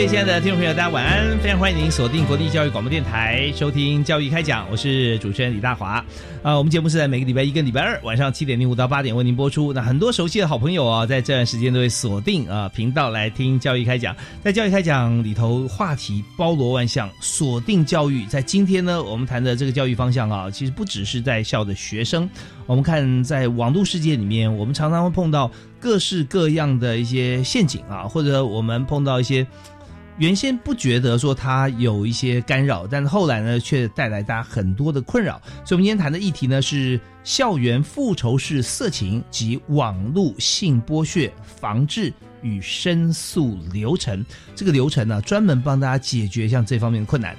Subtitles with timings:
[0.00, 1.38] 位亲爱的听众朋友，大家晚安！
[1.40, 6.02] 非常欢迎您锁定国立教育广播电台收听《教育开讲》，我是主持人李大华。
[6.42, 9.74] 啊，我们节目是在每个礼拜一跟礼拜二晚上七点零五到八点为您播出。
[9.74, 14.14] 那很多熟悉的好朋友啊，在这段时间都会锁定啊频道来听《教育开讲》。
[14.42, 18.24] 在《教育开讲》里头，话题包罗万象，锁定教育。
[18.24, 22.26] 在今天呢，我们谈的这个教育方向啊，其实不只是在校的学生。
[22.64, 29.46] 我们看在网络世界里面，我们常常会碰到各式各样的一些陷阱啊，或者我们碰到一些。
[30.20, 35.40] 原先不觉得说它有一些干扰，但是后来呢，却带来大家很多的困扰。
[35.64, 44.22] 所以，我们今天谈的议题呢是校园复仇式色情及网络性剥削防治与申诉流程。
[44.54, 47.34] 这个流程呢，专门帮大家解决像这方面的困难。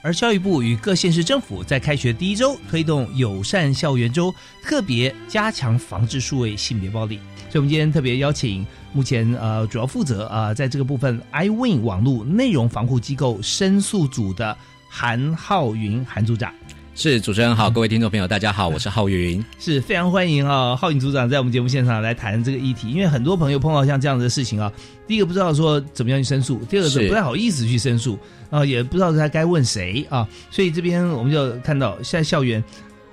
[0.00, 7.20] 而教育部与各县市政府在开学第一周推动友善校园周，特别加强防治数位性别暴力。
[7.54, 14.56] 所以，我们今天特别邀请目前呃主要负责啊在这个部分 iWin 网络内容防护机构申诉组的
[14.88, 16.52] 韩浩云韩组长。
[16.96, 24.72] 是主持人好，各位听众朋友大家好，我是浩云，是非常欢迎啊浩云组长在我们节目现场来谈这个议题，因为很多朋友碰到像这样的事情啊，
[25.06, 28.18] 第一个不知道说怎么样去申诉，第二个是不太好意思去申诉
[28.50, 32.62] 啊，也不知道他该问谁啊，所以这边我们就看到现在校园。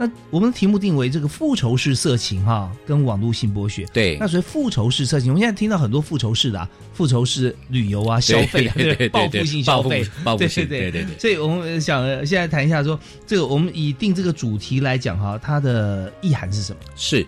[0.04, 3.86] 那我们的题目定为这个复仇式色情哈，跟网络性剥削。
[3.94, 11.20] 对，那所以复仇式色情，我们现在听到很多复仇式的啊，复仇式旅游啊，消费啊，对 报复性消费，报复性，对对对。
[11.20, 16.80] 所以我们想现在谈一下说，这个我们以定这个主题来讲哈，它的意涵是什么？
[16.96, 17.24] 是，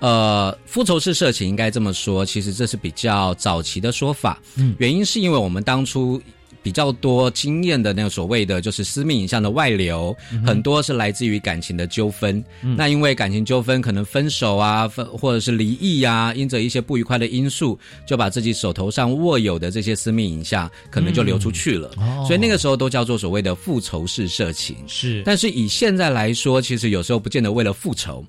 [0.00, 4.36] 呃，复仇式色情应该这么说，其实这是比较早期的说法。
[4.56, 6.20] 嗯，原因是因为我们当初。
[6.66, 10.12] 比较多经验的那个所谓的就是私密影像的外流，
[10.44, 12.44] 很多是来自于感情的纠纷。
[12.60, 21.92] 那因为感情纠纷，可能分手啊，分或者是离异呀，因着一些不愉快的因素，就把自己手头上握有的这些私密影像，可能就流出去了。
[22.26, 24.74] 所以那个时候都叫做所谓的复仇式色情。
[24.88, 28.24] 是，但是以现在来说，其实有时候不见得为了复仇，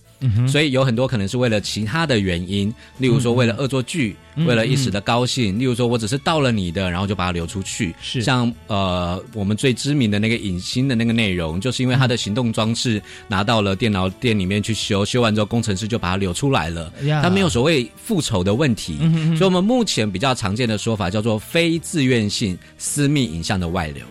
[0.48, 4.16] 所以有很多可能是为了其他的原因，例如说为了恶作剧，
[4.46, 7.96] 为了一时的高兴，例如说我只是盗了你的，然后就把它流出去。
[8.00, 8.27] 是。
[8.28, 16.92] 像呃，我们最知名的那个影星的那个内容，就是因为他的行动装置拿到了电脑店里面去修，修完之后工程师就把它流出来了。
[17.24, 18.98] 他没有所谓复仇的问题，
[19.38, 24.04] 所以我们目前比较常见的说法叫做非自愿性私密影像的外流。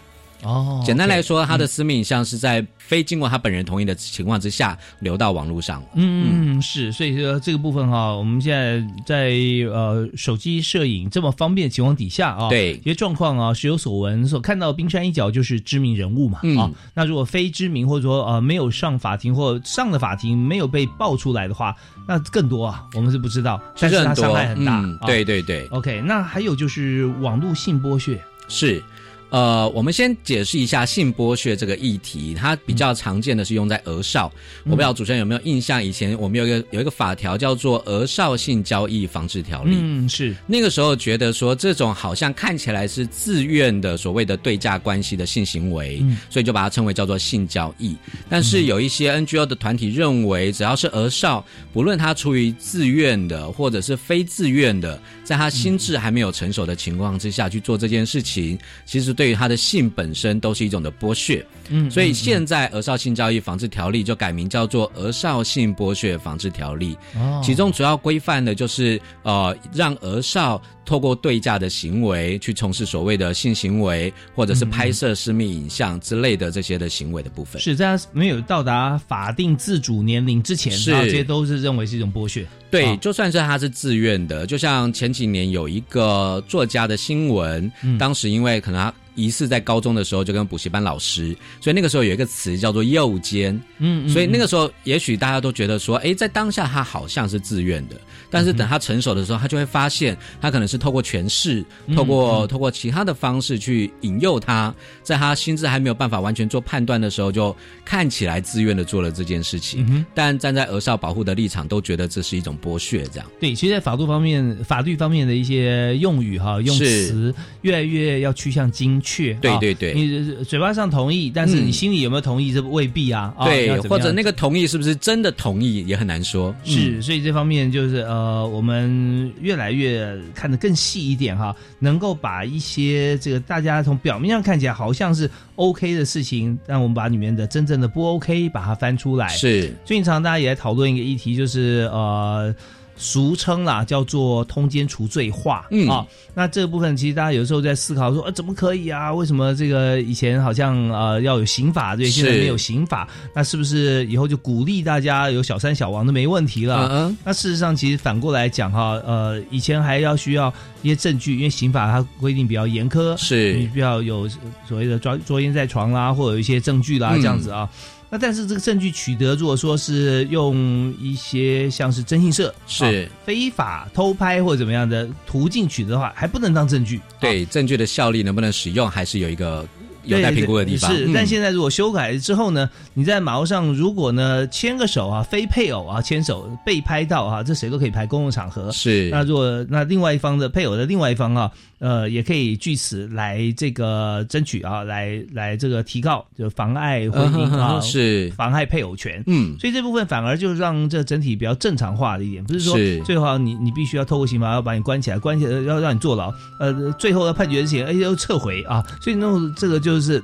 [0.47, 5.83] 哦，简单来说，他的私密影像是在非经过他本人同意的情况之下流到网络上。
[5.95, 9.31] 嗯嗯，是，所以说这个部分哈，我们现在在
[9.71, 16.71] 呃手机摄影这么方便的情况底下啊，对一些状况啊，时有所闻，所看到冰山一角就是知名人物嘛啊。
[16.95, 21.75] 那如果非知名或者说呃没有上法庭或上了法庭没有被爆出来的话，
[22.07, 24.83] 那更多啊，我们是不知道，但是它伤害很大。
[25.07, 28.83] 对对对，OK，那还有就是网络性剥削是。
[29.31, 34.33] 呃，我们先解释一下性剥削这个议题，它比较常见的是用在儿少。
[34.65, 39.75] 我不知道主持人有没有印象，以前我们有一个有一个法条叫做《儿少性交易防治条例》。
[39.81, 47.97] 嗯，是那个时候觉得说这种好像看起来是自愿的所谓的对价关系的性行为，所以就把它称为叫做性交易。
[48.29, 59.17] 但是有一些 NGO 的团体认为，只要是儿少，不论他出于自愿的或者是非自愿的，在他心智还没有成熟的情况之下去做这件事情，其实。
[59.17, 61.43] 对于他的性本身都是一种的剥削。
[61.71, 77.61] 嗯，所以现在《儿少性交易防治条例》就改名叫做《儿少性剥削防治条例》，哦其中主要规范的就是呃，让儿少透过对价的行为去从事所谓的性行为，或者是拍摄私密影像之类的这些的行为的部分。
[77.61, 82.47] 是在没有到达法定自主年龄之前，这些都是认为是一种剥削。
[82.71, 97.97] 对，啊就算是他是自愿的，就像前几年有一个作家的新闻，嗯当时因为可能他疑似在高中的时候就跟补习班老师，所以那个时候有一个词叫做右肩，嗯，嗯所以那个时候也许大家都觉得说，哎，在当下他好像是自愿的，
[98.31, 101.65] 但是等他成熟的时候，他就会发现他可能是透过权势，
[101.95, 104.73] 透过、透过其他的方式去引诱他，
[105.03, 109.85] 在他心智还没有办法完全做判断的时候，就看起来自愿的做了这件事情。
[109.89, 113.31] 嗯但站在儿少保护的立场，都觉得这是一种剥削，这样。
[113.41, 119.33] 对，其实，在法度方面、法律方面的一些用语哈、用词，越来越要趋向精确。
[119.35, 123.33] 啊对对对你嘴巴上同意，但是你嗯心里有没有同意，这未必啊。
[123.39, 126.53] 啊对，或者那个同意是不是真的同意，也很难说。
[126.65, 139.29] 是，嗯所以这方面就是呃，我们越来越看得更细一点哈，能够把一些这个大家从表面上看起来好像是 OK 的事情，让我们把里面的真正的不 OK 把它翻出来。
[139.29, 142.55] 是最近常大家也在讨论一个议题，就是呃。
[142.97, 146.07] 俗称啦，叫做通奸除罪化、嗯啊。
[146.35, 149.13] 那这个部分其实大家有时候在思考说，呃，怎么可以啊？
[149.13, 156.89] 为什么这个以前好像呃要有刑法，对，现在是没有刑法，那是不是以后就鼓励大家有小三小王都没问题了？
[156.89, 160.53] 嗯嗯那事实上，其实反过来讲哈，呃，以前还要需要
[160.83, 163.13] 一些证据，因为刑法它规定比较严苛，
[163.57, 164.29] 你是必要有
[164.67, 167.69] 所谓的抓捉奸在床啦，或者有一些证据啦，嗯这样子啊。
[168.09, 176.99] 那但是这个证据取得，如果说是用一些像是征信社是啊非法偷拍或者怎么样的途径取得的话，还不能当证据。
[176.99, 179.67] 啊对证据的效力能不能使用，还是有一个
[180.07, 180.95] 有待评估的地方。
[180.95, 188.71] 是，嗯但现在如果修改之后呢，你在马路上如果呢牵个手啊，非配偶啊牵手被拍到啊，这谁都可以拍公共场合。
[188.73, 199.23] 是那如果那另外一方的配偶的另外一方啊，呃，也可以据此来这个争取啊，来来这个提告，就妨碍婚姻啊，哼是妨碍配偶权。
[199.27, 209.27] 嗯所以这部分反而就让这整体比较正常化的一点，不是说最后你你必须要透过刑法要把你关起来，关起来要让你坐牢，呃，最后要判决之前，哎要撤回啊，所以那
[209.57, 210.23] 这个就就是。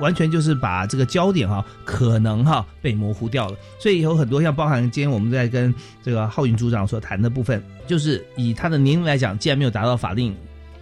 [0.00, 5.74] 完全就是把这个焦点哈、可能哈、被模糊掉了，所以有很多像包含今天我们在跟
[6.04, 10.32] 这个浩云组长所谈的部分，就是以他的年龄来讲，既然没有达到法定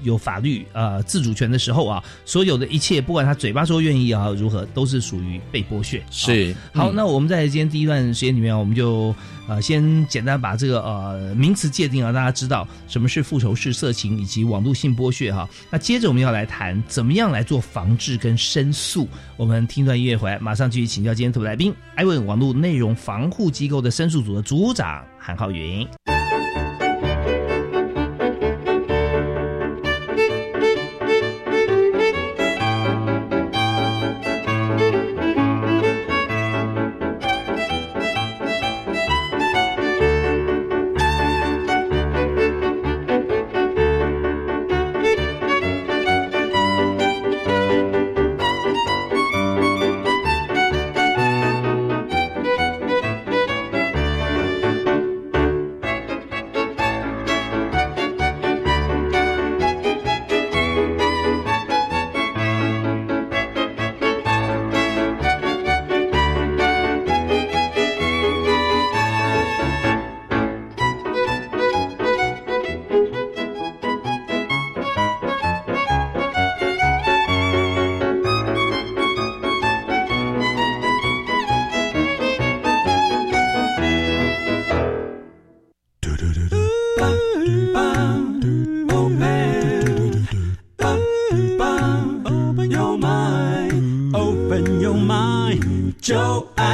[0.02, 5.98] 有法律呃自主权的时候啊，所有的一切，不管他嘴巴说愿意啊如何，都是属于被剥削。
[5.98, 9.14] 啊是好，嗯那我们在今天第一段时间里面，我们就
[9.48, 15.48] 呃先简单把这个呃名词界定啊，让大家知道什么是复仇式色情以及网络性剥削哈。
[15.70, 19.08] 那接着我们要来谈怎么样来做防治跟申诉。
[19.36, 25.86] 我们听段音乐回来，马上继续请教今天特别来宾，艾问网络内容防护机构的申诉组的组长韩浩云。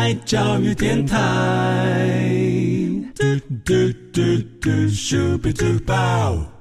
[0.02, 1.16] 爱教育电台。
[3.14, 3.22] 嘟
[3.64, 4.20] 嘟嘟
[4.60, 6.51] 嘟，Super Duper。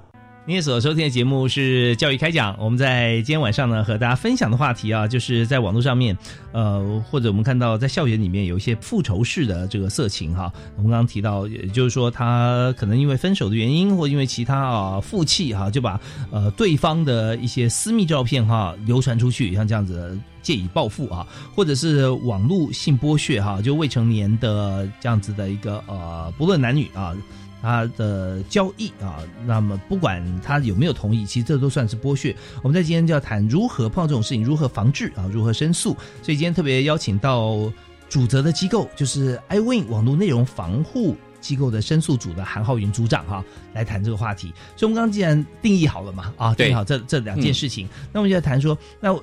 [0.47, 6.17] 您所收听的节目是教育开讲，我们在今天晚上呢和大家分享的话题啊，就是在网络上面，
[6.51, 10.51] 呃，或者我们看到在校园里面有一些复仇式的这个色情哈。
[10.77, 27.15] 我们刚刚提到，也就是说他可能因为分手的原因，或因为其他啊负气哈，就把呃对方的一些私密照片哈流传出去，像这样子的借以报复啊，或者是网络性剥削哈，就未成年的这样子的一个呃，不论男女啊。
[27.61, 32.35] 他的交易啊，那么不管他有没有同意，其实这都算是剥削。
[32.63, 35.95] 我们在今天就要谈如何碰到这种事情，如何防治啊，如何申诉。
[36.23, 37.71] 所以今天特别邀请到
[38.09, 44.53] 主责的机构，就是 iWin 网络内容防护机构的申诉组的韩浩云组长哈，来谈这个话题。
[44.75, 49.15] 所以我们刚刚既然定义好了嘛，啊，定义好这这两件事情，那我们就要谈说，那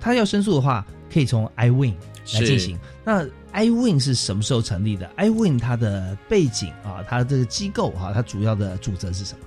[0.00, 1.94] 他要申诉的话，可以从 iWin
[2.34, 2.78] 来进行。
[3.04, 9.40] 那 iWin 是什么时候成立的？iWin 它的背景啊，它的这个机构哈，它主要的主责是什么？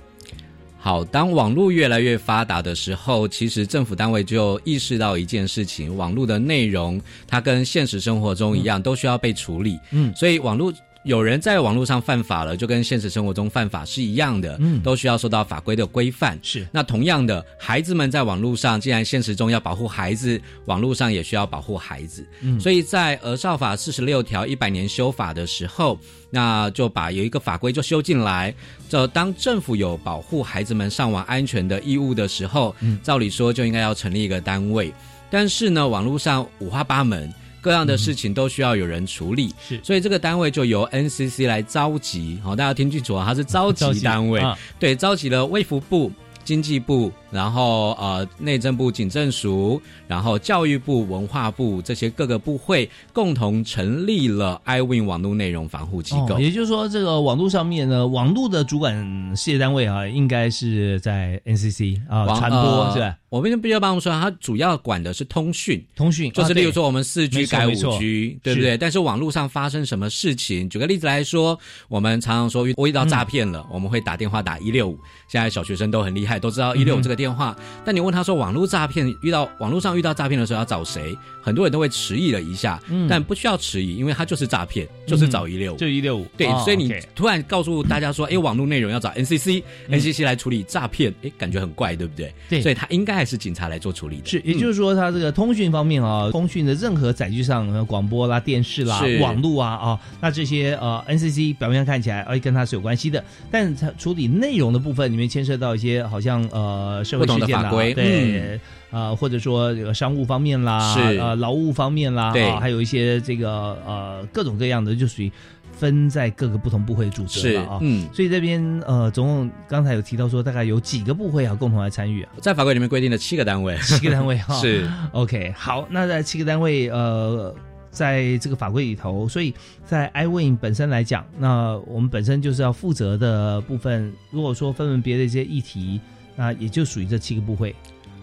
[0.78, 9.78] 好，当网络越来越发达的时候，其实政府单位就意识到一件事情：网络的内容它跟现实生活中一样，都需要被处理。
[9.92, 10.72] 嗯，所以网络。
[11.04, 16.38] 有人在网络上犯法了，就跟现实生活中犯法是一样的，嗯，都需要受到法规的规范。
[16.42, 22.26] 是，那同样的，孩子们在网络上，既然现实中要保护孩子，网络上也需要保护孩子。
[22.40, 25.98] 嗯，所以在《儿少法》四十六条一百年修法的时候，
[26.30, 28.54] 那就把有一个法规就修进来，
[28.88, 34.90] 就当政府有保护孩子们上网安全的义务的时候，嗯，照理说就应该要成立一个单位，
[35.30, 37.30] 但是呢，网络上五花八门。
[37.64, 44.42] 各样的事情都需要有人处理，是，所以这个单位就由 NCC 来召集，好，大家听清楚啊，它是召集单位，
[44.78, 46.12] 对，召集了卫福部、
[46.44, 47.10] 经济部。
[47.34, 56.38] 然后呃，内政部警政署，然后教育部、文化部这些各个部会共同成立了 iWin 网络内容防护机构。
[56.38, 63.16] 也就是说，这个网络上面呢，网络的主管事业单位啊，应该是在 NCC 啊，传播是吧？
[63.34, 68.78] 我们必须要帮我们说，它主要管的是通讯，通讯就是例如说我们四 G 改五 G，对不对？
[68.78, 70.68] 但是网络上发生什么事情？
[70.68, 74.96] 举个例子来说，我们常常说遇遇到诈骗了，我们会打电话打一六五。
[75.26, 77.24] 现在小学生都很厉害，都知道一六五这个电。
[77.24, 81.16] 电话，但你问他说网络诈骗遇到网络上遇到诈骗的时候要找谁？
[81.40, 86.26] 很多人都会迟疑了一下，但不需要迟疑，因为他就是诈骗，就是找一六五，就一六五。
[86.36, 92.30] 对，所以你突然告诉大家说，哎，网络内容要找 NCC，NCC 来处理诈骗，哎，感觉很怪，对不对？
[92.50, 94.26] 对，所以他应该还是警察来做处理的。
[94.26, 107.02] 是，也就是说，他这个通讯方面啊，通讯的任何载具上，广播啦、电视啦、网络啊啊，那这些呃，NCC 表面上看起来，哎，跟他是有关系的，但他处理内容的部分里面牵涉到一些好像呃。
[107.14, 108.58] 不同的法规，对，
[108.90, 115.30] 呃，或者说这个商务方面啦，是呃，劳务方面啦，对，还有一些这个呃各种各样的，就属于
[115.76, 117.78] 分在各个不同部会组织了啊。
[117.82, 122.32] 嗯，所以这边呃，总共刚才有提到说，大概有几个部会要共同来参与啊？
[122.40, 124.54] 在法规里面规定的七个单位，七个单位哈。
[124.62, 127.54] 是 OK，好，那在七个单位呃，
[127.90, 129.52] 在这个法规里头，所以
[129.84, 134.12] 在 iWin 本身来讲，那我们本身就是要负责的部分。
[134.30, 136.00] 如果说分门别的一些议题。
[136.36, 137.72] 那也就属于这七个部会，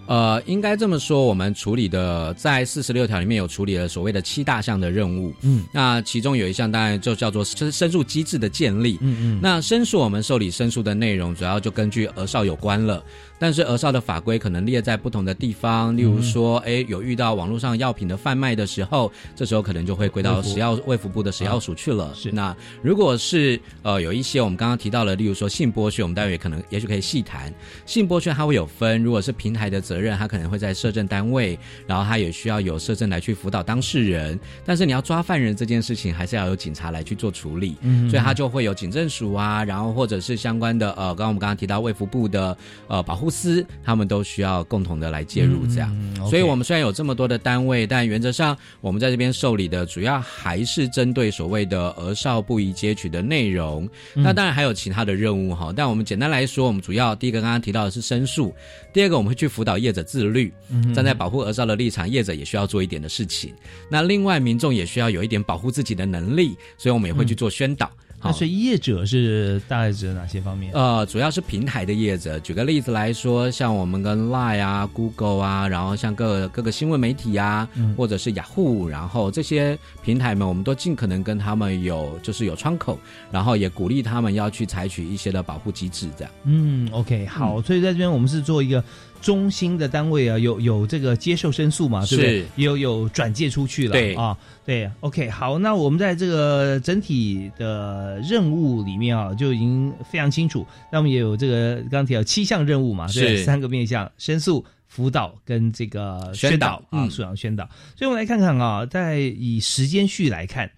[0.07, 13.01] 呃，应该这么说，我们处理的在四十六条里面有处理了所谓的七大项的任务，嗯，那其中有一项当然就叫做申申诉机制的建立，嗯嗯，那申诉我们受理申诉的内容主要就根据额少有关了。
[13.39, 22.13] 但是，额少的法规可能列在不同的地方，例如说，哎，有遇到网络上药品的贩卖的时候，这时候可能就会归到食药卫福部的食药署去了。
[22.13, 22.31] 是。
[22.31, 27.51] 那如果是呃有一些我们刚刚提到了，例如说性剥削，我们待会可能也许可以细谈
[27.87, 29.03] 性剥削，它会有分。
[29.03, 31.57] 如果是平台的责任，他可能会在社政单位，
[31.87, 34.39] 然后他也需要有社政来去辅导当事人。
[34.63, 37.75] 但是你要抓犯人这件事情，还是要有警察来去做处理。
[37.81, 38.09] 嗯。
[38.09, 42.55] 所以他就会有警政署啊，然后或者是相关的呃，刚刚我们刚刚提到卫福部的
[42.87, 43.29] 呃保护。
[43.31, 45.89] 司他们都需要共同的来介入，这样，
[46.29, 53.89] 所以我们虽然有这么多的单位，但原则上我们在这边受理的主要还是针对所谓的儿少不宜接取的内容。
[54.13, 58.53] 那当然还有其他的任务哈，但我们简单来说，我们主要第一个刚刚提到的是申诉，
[58.91, 60.53] 第二个我们会去辅导业者自律，
[60.93, 63.53] 站在保护儿少的立场，业者也需要做一点的事情。
[63.89, 67.89] 那另外民众也需要有一点保护自己的能力，所以我们也会去做宣导。
[68.23, 70.71] 那所以业者是大概指哪些方面？
[70.73, 72.39] 呃，主要是平台的业者。
[72.41, 82.99] 举个例子来说，像我们跟 Line 啊、Google 啊，然后像各各个新闻媒体啊，或者是雅虎，然后这些平台们，我们都尽可能跟他们有就是有窗口，
[83.31, 86.31] 然后也鼓励他们要去采取一些的保护机制，这样。
[86.43, 87.59] 嗯，OK，好。
[87.63, 88.83] 所以在这边我们是做一个。
[89.21, 92.45] 中心的单位啊，有有这个接受申诉嘛，对不对？
[92.55, 100.65] 有有转介出去了，对啊，对，OK，好，那我们在这个整体的任务里面啊，就已经非常清楚。
[100.91, 107.63] 那我们也有这个刚刚提到七项任务嘛，对三个面向：申诉、辅导跟这个宣导啊，素养宣导。
[107.95, 110.69] 所以我们来看看啊，在以时间序来看。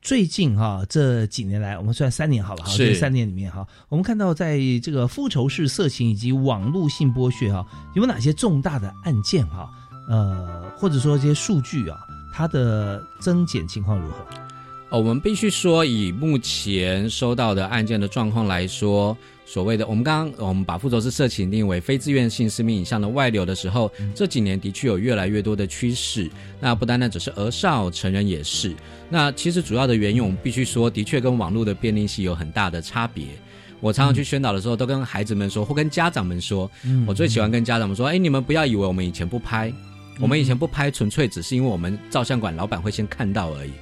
[0.00, 9.68] 最近哈这几年来，我们算三年好了哈，这三年里面哈，我们看到在这个复仇式色情以及网络性剥削哈，有哪些重大的案件哈？
[10.08, 11.98] 呃，或者说这些数据啊，
[12.32, 14.24] 它的增减情况如何？
[14.90, 19.14] 哦，我们必须说，以目前收到的案件的状况来说，
[19.50, 26.30] 所谓的我们刚刚我们把复仇式色情定为非自愿性私密影像的外流的时候，这几年的确有越来越多的趋势。
[26.60, 28.76] 那不单单只是儿少，成人也是。
[29.08, 33.24] 那其实主要的原因，我们必须说，的确跟网络的便利性有很大的差别。
[33.80, 36.70] 我常常去宣导的时候，都跟孩子们说，或跟家长们说，
[37.06, 39.72] 我最喜欢跟家长们说，哎，你们不要以为我们以前不拍。
[40.20, 43.72] 我们以前不拍，纯粹只是因为我们照相馆老板会先看到而已，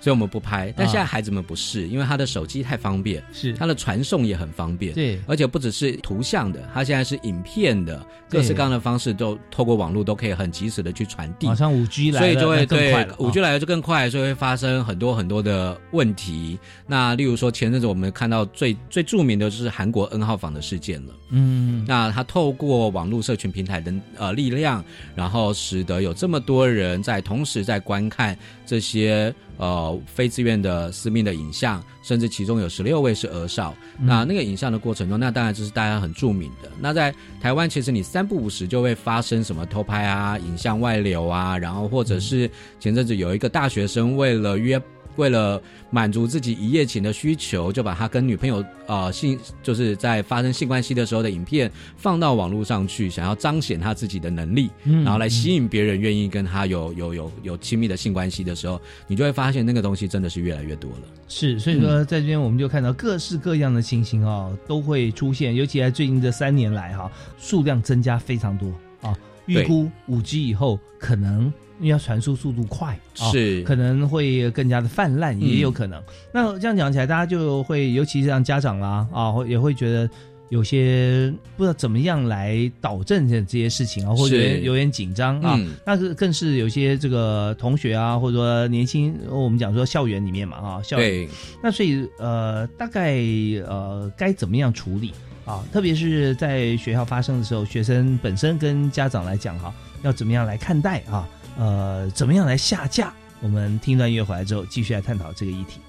[0.00, 0.72] 所以我们不拍。
[0.76, 3.52] 但现在孩子们不是，因为他的手机太方便，是。
[3.54, 11.46] 他的传送也很方便，对，而且不只是图像的，他现在是影片的，各式各样的方式都透过网络都可以很及时的去传递。
[11.46, 16.58] 马上五 G 来，所以就会对五五 G 来了就更快，所以会发生很多很多的问题。
[16.86, 26.12] 那例如说前阵子我们看到最最著名的就是韩国 N 号房的事件了，嗯，那他透过网络社群平台的呃力量，然后使得有。
[26.12, 33.74] 这么多人在同时在观看这些呃非自愿的私密的影像，甚至其中有十六位是儿少。
[33.98, 36.70] 那那个影像的过程中，那当然就是大家很著名的。
[36.78, 44.80] 那在台湾，其实你三不五时就会发生什么偷拍啊、影像外流啊，然后或者是前阵子有一个大学生为了约。
[45.16, 61.08] 为了满足自己一夜情的需求，就把他跟女朋友呃性就是在发生性关系的时候的影片放到网络上去，想要彰显他自己的能力，然后来吸引别人愿意跟他有有有有亲密的性关系的时候，你就会发现那个东西真的是越来越多了。
[61.28, 71.52] 是，所以说在这边我们就看到各式各样的情形啊都会出现，尤其在最近这三年来哈，数量增加非常多啊，预估五 G 以后可能。
[71.80, 76.00] 因为要传输速度快，是可能会更加的泛滥，也有可能。
[76.32, 80.08] 那这样讲起来，大家就会，尤其是像家长啦啊，也会觉得
[80.50, 85.58] 有些不知道怎么样来导正这这些事情啊，或者有点紧张啊。
[85.86, 91.26] 那是更是有些这个同学啊，或者说年轻，我们讲说校园里面嘛啊，校园。
[91.62, 93.22] 那所以呃，大概
[93.66, 95.12] 呃该怎么样处理
[95.46, 95.64] 啊？
[95.72, 99.72] 特别是在学校发生的时候，学生本身跟家长来讲哈，
[100.02, 101.28] 要怎么样来看待啊？
[101.58, 103.12] 呃，怎么样来下架？
[103.40, 105.80] 我们听段乐回来之后，继续来探讨这个议题。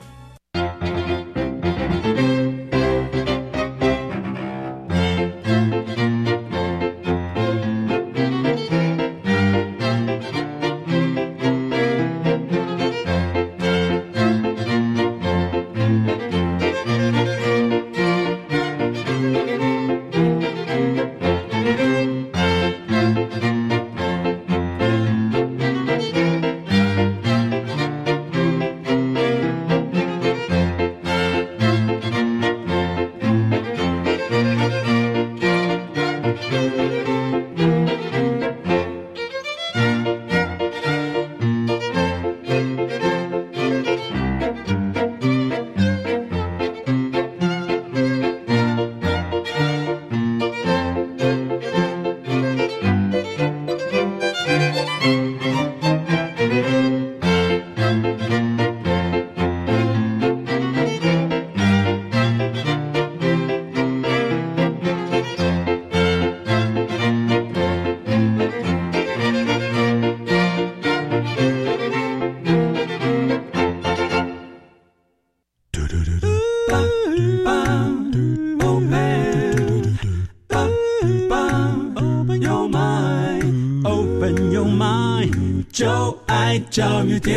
[87.23, 87.33] 今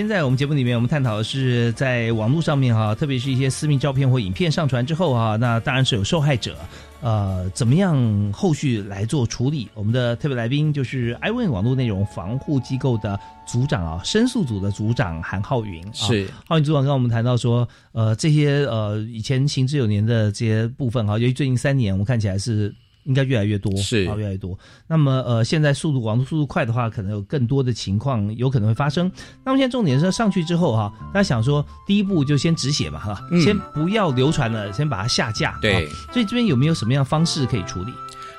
[0.00, 6.56] 天在我们节目里面，我们探讨的是在网络上面哈，特别是一些私密照片或影片上传之后哈，那当然是有受害者，
[7.00, 9.68] 呃，怎么样后续来做处理？
[9.74, 15.82] 我们的特别来宾就是 iWin 网络内容防护机构的组长啊，申诉组的组长韩浩云。
[15.92, 22.72] 是浩云组长跟我们谈到说，呃，这些呃以前行之有年的这些部分哈，由于最近三年我们看起来是。
[23.06, 24.58] 应该越来越多，是啊，越来越多。
[24.86, 29.10] 那么，呃，现在速度网络速度快的话，可能有更多的情况有可能会发生。
[29.44, 35.58] 那么现在重点是上去之后哈，大家想说，第一步就先止血嘛，哈，先不要流传了，先把它下架。
[35.62, 37.92] 对，所以这边有没有什么样方式可以处理？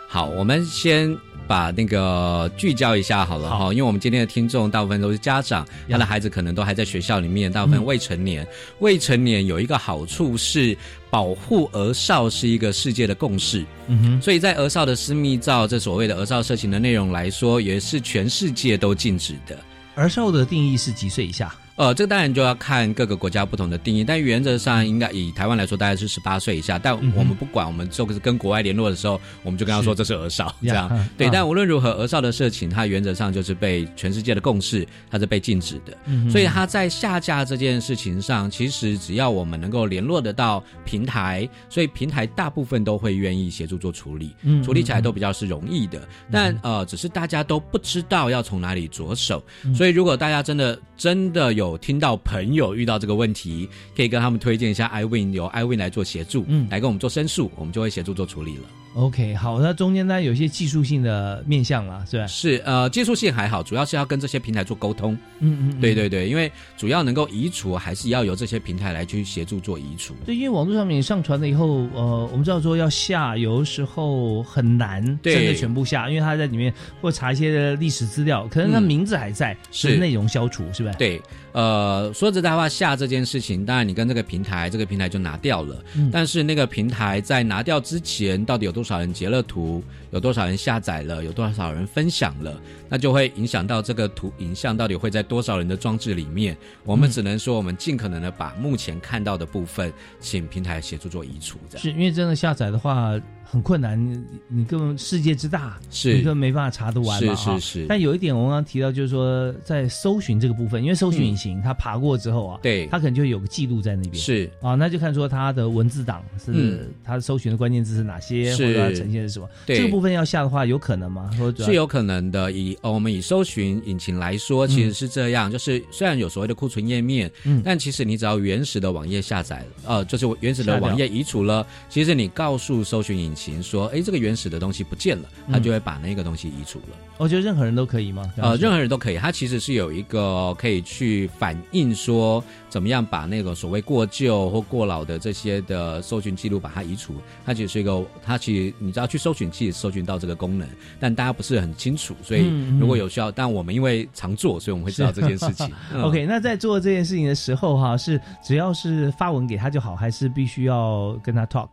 [0.08, 1.18] 好，我们先。
[1.48, 8.46] 把那个聚焦一下好了哈，因为我们今天的听众大部分都是家长，他的孩子可能都还在学校里面，大部分未成年。
[8.80, 10.78] 未成年有一个好处是
[11.10, 19.58] 保护儿少是一个世界的共识，嗯哼，所以在儿少的私密照这所谓的儿少色情的内容来说，也是全世界都禁止的。
[19.96, 21.56] 儿少的定义是几岁以下？
[21.78, 26.80] 呃，这个当然就要看各个国家不同的定义，但原则上应该以台湾来说，大概是十八岁以下。
[26.80, 31.28] 但我们不管，我们就是跟国外联络的时候，我们就跟他说这是儿少，这样呀对。
[31.28, 35.96] 嗯但无论如何，儿少的事情，它原则上就是被全世界的共识，它是被禁止的。
[36.06, 46.02] 嗯所以它在下架这件事情上，其实只要我们能够联络得到平台，所以平台大部分都会愿意协助做处理，嗯处理起来都比较是容易的。
[46.32, 58.64] 但呃，只是大家都不知道要从哪里着手，嗯所以如果大家真的真的有听到朋友遇到这个问题，可以跟他们推荐一下 iWin，由 iWin 来做协助，嗯来跟我们做申诉，我们就会协助做处理了。
[58.94, 62.26] OK，好，那中间呢有一些技术性的面向啦，是吧？
[62.26, 65.16] 是呃，技术性还好，主要是要跟这些平台做沟通。
[65.40, 70.16] 嗯嗯，对对对，因为主要能够移除，还是要由这些平台来去协助做移除。
[70.26, 80.92] 对，因为网络上面上传了以后，呃，我们知道说要下，有的时候很难对真的全部下，因为它在里面或查一些历史资料，可能它嗯名字还在，是可内容消除，是吧？
[80.94, 81.22] 对，
[81.58, 85.84] 呃，说实在话，下这件事情，当然你跟这个平台，这个平台就拿掉了。
[85.96, 96.56] 嗯但是那个平台在拿掉之前，到底有多少人截了图，有多少人下载了，有多少人分享了，那就会影响到这个图影像到底会在多少人的装置里面。
[96.84, 106.14] 我们嗯只能说，我们尽可能的把目前看到的部分，请平台协助做移除，这样是因为真的下载的话很困难，你你根本世界之大，是。
[106.14, 107.86] 你根本没办法查得完嘛，哈是是是。
[107.88, 112.88] 但有一点我刚刚提到，就是说在搜寻这个部分，因为搜寻引擎它爬过之后啊，对。
[112.88, 114.16] 它可能就有个记录在那边。
[114.16, 114.50] 是。
[114.62, 116.80] 啊，那就看说它的文字档是、嗯。
[117.04, 119.50] 它搜寻的关键字是哪些，或者它呈现是什么。
[119.66, 119.78] 对。
[119.78, 121.32] 这个部分要下的话，有可能吗？
[121.40, 122.52] 或者是有可能的。
[122.52, 127.62] 以呃我们以搜寻引擎来说，其实是这样，就是虽然有所谓的库存页面，嗯。
[127.64, 136.86] 但其实你只要原始的网页下载了，呃，就是原始的网页移除了，其实你告诉搜寻引擎说，哎，这个原始的东西不见了，它嗯就会把那个东西移除了。
[137.18, 138.32] 我觉得任何人都可以吗？
[138.38, 147.16] 呃，任何何人都可以，他其实是有一个可以去反映说，怎么样把那个所谓过旧或过老的这些的搜寻记录把它移除。
[147.44, 150.68] 它其实是一个，它其实你知道去搜寻器搜寻到这个功能，
[151.00, 152.46] 但大家不是很清楚，所以
[152.80, 155.68] 如果有需要，但我们因为常做，所以我们会知道这件事情。
[155.92, 161.68] 嗯 OK，那在做这件事情的时候哈，是只要是发文给他就好，还是必须要跟他 talk？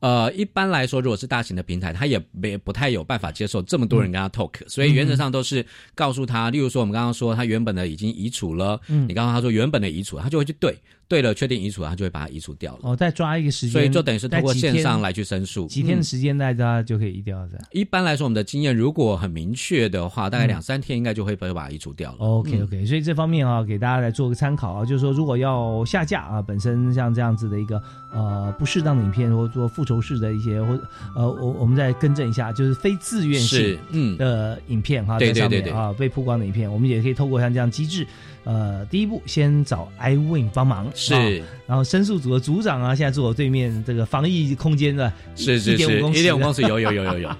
[0.00, 9.08] 呃，一般来说，如果是大型的平台，他也没不太有办法接受这么多人跟他 talk，、所以原则上都是告诉他，例如说我们刚刚说他原本的已经移除了，嗯。
[9.08, 12.80] 你刚刚他说原本的移除，他就会去对对了，确定移除，他就会把它移除掉了。
[12.82, 15.66] 哦，再抓一个时间，所以就等于是通过线上来去申诉。
[15.66, 17.58] 几天的嗯时间，大家就可以一定要在。
[17.70, 22.18] 一般来说，我们的经验如果很明确的话，大概嗯两三天应该就会被把它移除掉了。
[22.18, 27.80] OK 嗯 OK，、所以这方面啊，给大家来做个参考啊，就是说，如果要下架啊，本身像这样子的一个
[28.12, 30.72] 呃不适当的影片，或者做复仇式的一些，或
[31.14, 38.06] 呃，我我们再更正一下，就是非自愿性，嗯，的影片哈，对在上面对对对啊被曝光的影片，我们也可以透过像这样机制，
[38.46, 47.30] 呃，第一步先找 iWin 帮忙，啊是然后申诉组的组长啊，现在坐我对面这个防疫空间的是是是，一点五公尺一点五公尺有有有有有。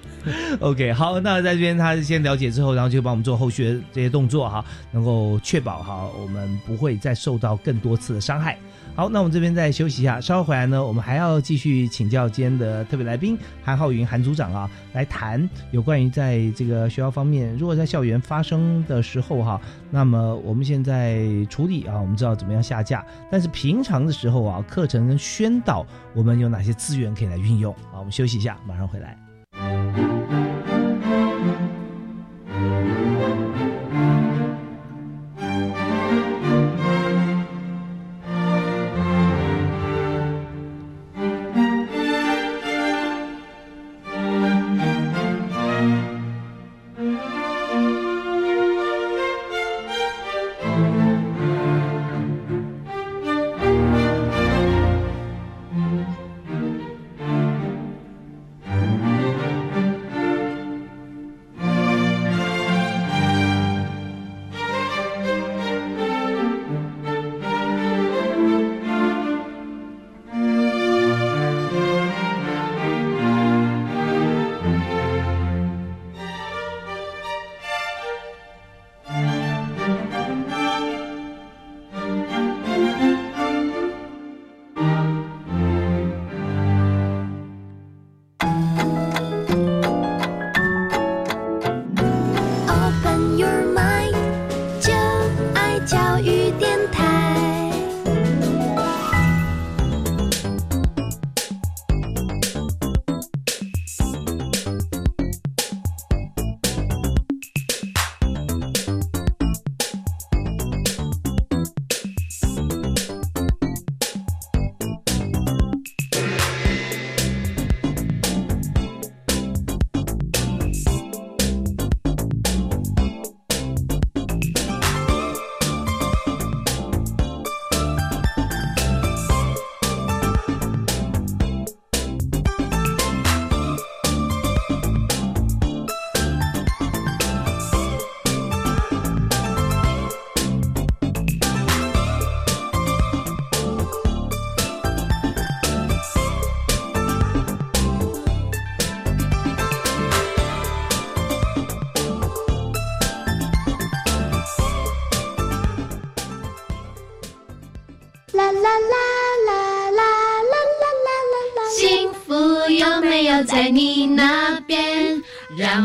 [0.59, 8.57] OK， 好，那在这边他先了解之后，然后就帮我们做后续的这些动作哈，能够确保哈我们不会再受到更多次的伤害。
[8.93, 27.73] 好，那我们这边再休息一下，稍后回来呢，我们还要继续请教今天的特别来宾韩浩云韩组长啊，来谈有关于在这个学校方面，如果在校园发生的时候哈，那么我们现在处理啊，我们知道怎么样下架，但是平常的时候啊，课程跟宣导我们有哪些资源可以来运用？
[27.91, 29.26] 好，我们休息一下，马上回来。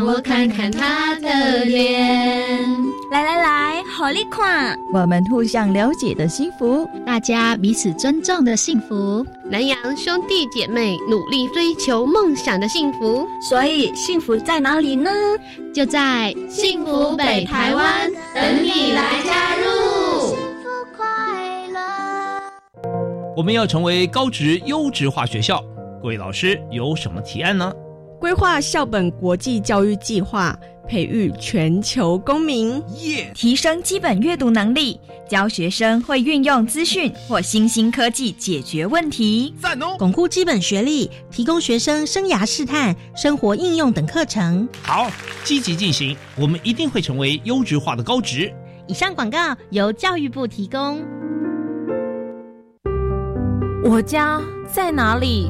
[0.03, 2.59] 让我看看他的脸。
[3.09, 13.25] 来来来，好利款，我们互相了解的幸福，大家彼此尊重的幸福，南洋兄弟姐妹努力追求梦想的幸福。
[13.49, 15.09] 所以，幸福在哪里呢？
[15.73, 20.27] 就在幸福北台湾，等你来加入。
[20.27, 21.05] 幸福快
[21.69, 21.79] 乐。
[23.37, 25.63] 我们要成为高职优质化学校，
[26.01, 27.71] 各位老师有什么提案呢？
[28.23, 30.57] 规划校本国际教育计划。
[30.87, 32.81] 培育全球公民，
[33.33, 34.97] 提升基本阅读能力，
[35.29, 39.53] 教学生会运用资讯或新兴科技解决问题。
[39.61, 39.95] 赞哦！
[39.97, 44.67] 巩固基本学历，提供学生生涯试探、生活应用等课程。
[44.83, 45.09] 好，
[45.43, 48.53] 积极进行，我们一定会成为优质化的高职。
[48.87, 51.01] 以上广告由教育部提供。
[53.83, 55.49] 我家在哪里？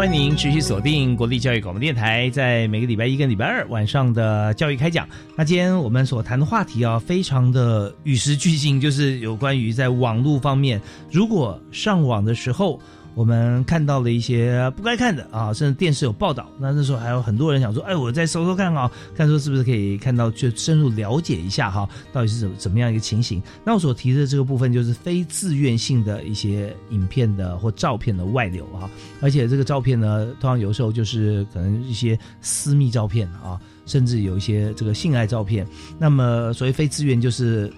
[0.00, 5.06] 欢迎持续锁定国立教育广播电台，在每个礼拜一跟礼拜二晚上的教育开讲。
[5.36, 10.80] 那今天我们所谈的话题啊，非常的与时俱进，就是有关于在网络方面，
[11.12, 12.80] 如果上网的时候。
[13.14, 16.48] 我们看到了一些不该看的啊，甚至电视有报道。
[16.58, 28.88] 那那时候还有很多人想说：“哎，我再搜搜看啊，看说是不是可以看到，就深入了解一下哈，到底是怎怎么样一个情形。”那我所提的这个部分就是非自愿性的一些影片的或照片的外流啊，
[29.20, 35.66] 而且这个照片呢，通常有时候就是可能一些私密照片啊，甚至有一些这个性爱照片。
[35.98, 37.72] 那么所谓非自愿就是。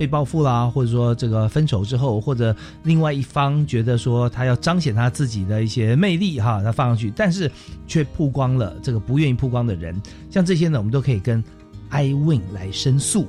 [0.00, 7.52] 被报复啦，或者说这个分手之后，或者另外一方觉得说他要彰显他自己的一些魅力哈，他放上去，但是
[7.86, 9.94] 却曝光了这个不愿意曝光的人，
[10.30, 11.44] 像这些呢，我们都可以跟
[11.90, 13.26] iWin 来申诉。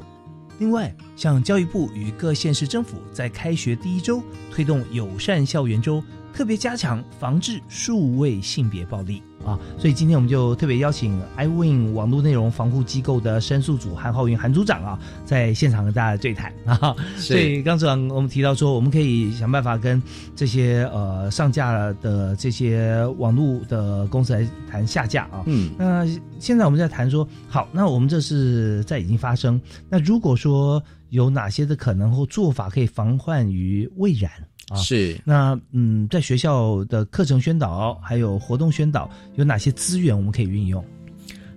[0.59, 6.01] 另外，像教育部与各县市政府在开学第一周推动友善校园周，
[6.33, 9.21] 特别加强防治数位性别暴力。
[9.43, 16.95] 啊，所以今天我们就特别邀请 iWin 网络内容防护机构的申诉组韩浩云韩组长啊，在现场跟大家对谈 啊。
[17.17, 19.99] 所以刚才我们提到说，我们可以想办法跟
[20.35, 25.41] 这些呃上架的这些网络的公司来谈下架啊。
[25.47, 26.05] 嗯，那
[26.37, 34.29] 现在我们在谈说，好，那我们这是在已经发生，那如果说有哪些的可能或做法可以防患于未然？
[34.75, 40.83] 是，那嗯，在学校的课程宣导还有活动宣导，有哪些资源我们可以运用？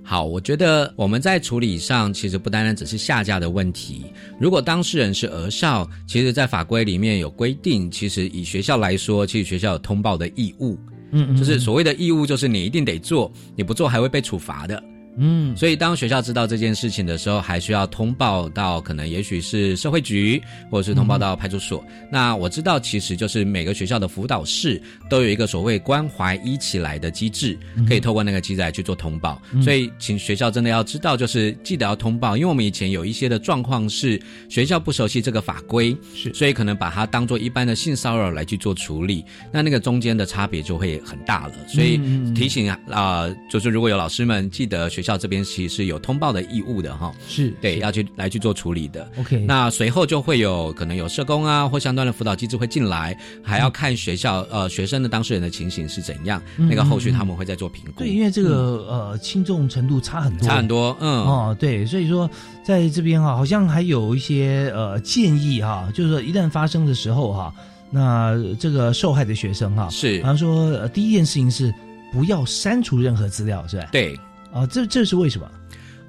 [0.06, 4.04] 好，我觉得我们在处理上其实不单单只是下架的问题。
[4.38, 10.78] 如果当事人是儿少，其实，在法规里面有规定，其实以学校来说，其实学校有通报的义务。
[11.10, 14.82] 嗯，就是所谓的义务，就是你一定得做，你不做还会被处罚的。
[15.16, 21.84] 嗯，所以当学校知道这件事情的时候，还需要通报到可能也许是社会局，或者是通报到派出所。
[22.10, 29.40] 那我知道，其实就是每个学校的辅导室都有一个所谓关怀一起来的机制，可以透过那个机制来去做通报。
[29.62, 41.54] 所以，请学校真的要知道，就是记得要通报，因为我们以前有一些的状况是学校不熟悉这个法规，是所以可能把它当做一般的性骚扰来去做处理，那那个中间的差别就会很大了。
[41.68, 42.00] 所以
[42.34, 45.03] 提醒啊，就是如果有老师们记得学。
[45.04, 49.08] 校这边其实是有通报的义务的哈，是对要去来去做处理的。
[49.18, 58.00] OK，那随后就会有可能有社工啊或相关的辅导机制会进来，还要看学校呃学生的当事人的情形是怎样，那个后续他们会再做评估。
[58.00, 60.96] 对，因为这个呃轻重程度差很多，差很多。
[61.00, 62.28] 嗯哦，对，所以说
[62.64, 67.54] 在这边哈，好像还有一些呃建议哈，就是说一旦发生的时候哈，
[67.90, 71.74] 那这个受害的学生哈，是，好像说第一件事情是
[72.12, 73.88] 不要删除任何资料，是吧？
[73.92, 74.18] 对。
[74.54, 75.50] 啊，这这是为什么？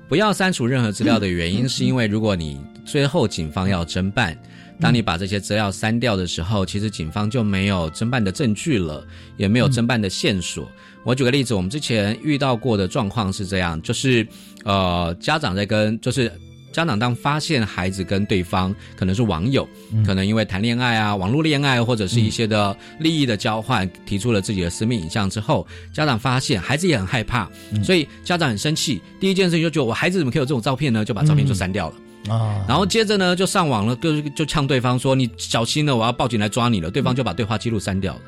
[0.07, 4.37] 不要删除任何资料的原因，是因为如果你最后警方要侦办，
[4.79, 9.03] 当你把这些资料删掉的时候，其实警方就没有侦办的证据了，
[9.35, 10.69] 也没有侦办的线索。
[11.03, 14.25] 我举个例子，我们之前遇到过的状况是这样，就是
[14.63, 16.31] 呃，家长在跟就是。
[16.75, 19.65] 家长当发现孩子跟对方可能是网友，
[20.05, 27.49] 可能因为谈恋爱啊、网络恋爱或者是一些的利益的交换，提出了自己的私密影像之后，家长发现孩子也很害怕，
[27.81, 29.01] 所以家长很生气。
[29.21, 31.05] 第一件事情就觉得我孩子怎么可以有这种照片呢？
[31.05, 32.65] 就把照片就删掉了啊。
[32.67, 38.21] 然后接着呢，就上网了，就就呛对方说：“你小心了，我要报警来抓你了。”对方就把对话记录删掉了。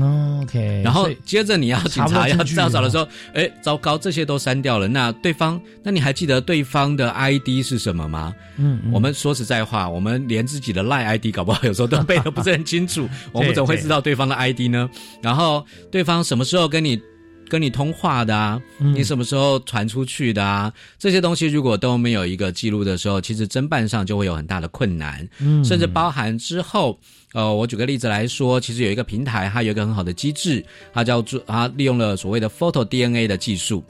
[0.00, 4.88] OK，然后接着你要警察要调查的时候，哎，糟糕，这些都删掉了。
[4.88, 8.34] 那对方，那你还记得对方的 ID 是什么吗？
[8.56, 14.88] 嗯，我们说实在话，我们连自己的赖 ID 搞不好有时候都 背的不是很清楚，我们怎么会知道对方的 ID 呢？
[15.22, 17.00] 然后对方什么时候跟你
[17.48, 18.60] 跟你通话的啊？
[18.78, 20.72] 你什么时候传出去的啊？
[20.98, 26.98] 这些东西如果都没有一个记录的时候，其实侦办上就会有很大的困难，嗯，甚至包含之后。
[27.34, 33.82] 呃，我举个例子来说，其实有一个平台，它有一个很好的机制，它叫做它利用了所谓的 photo DNA 的技术。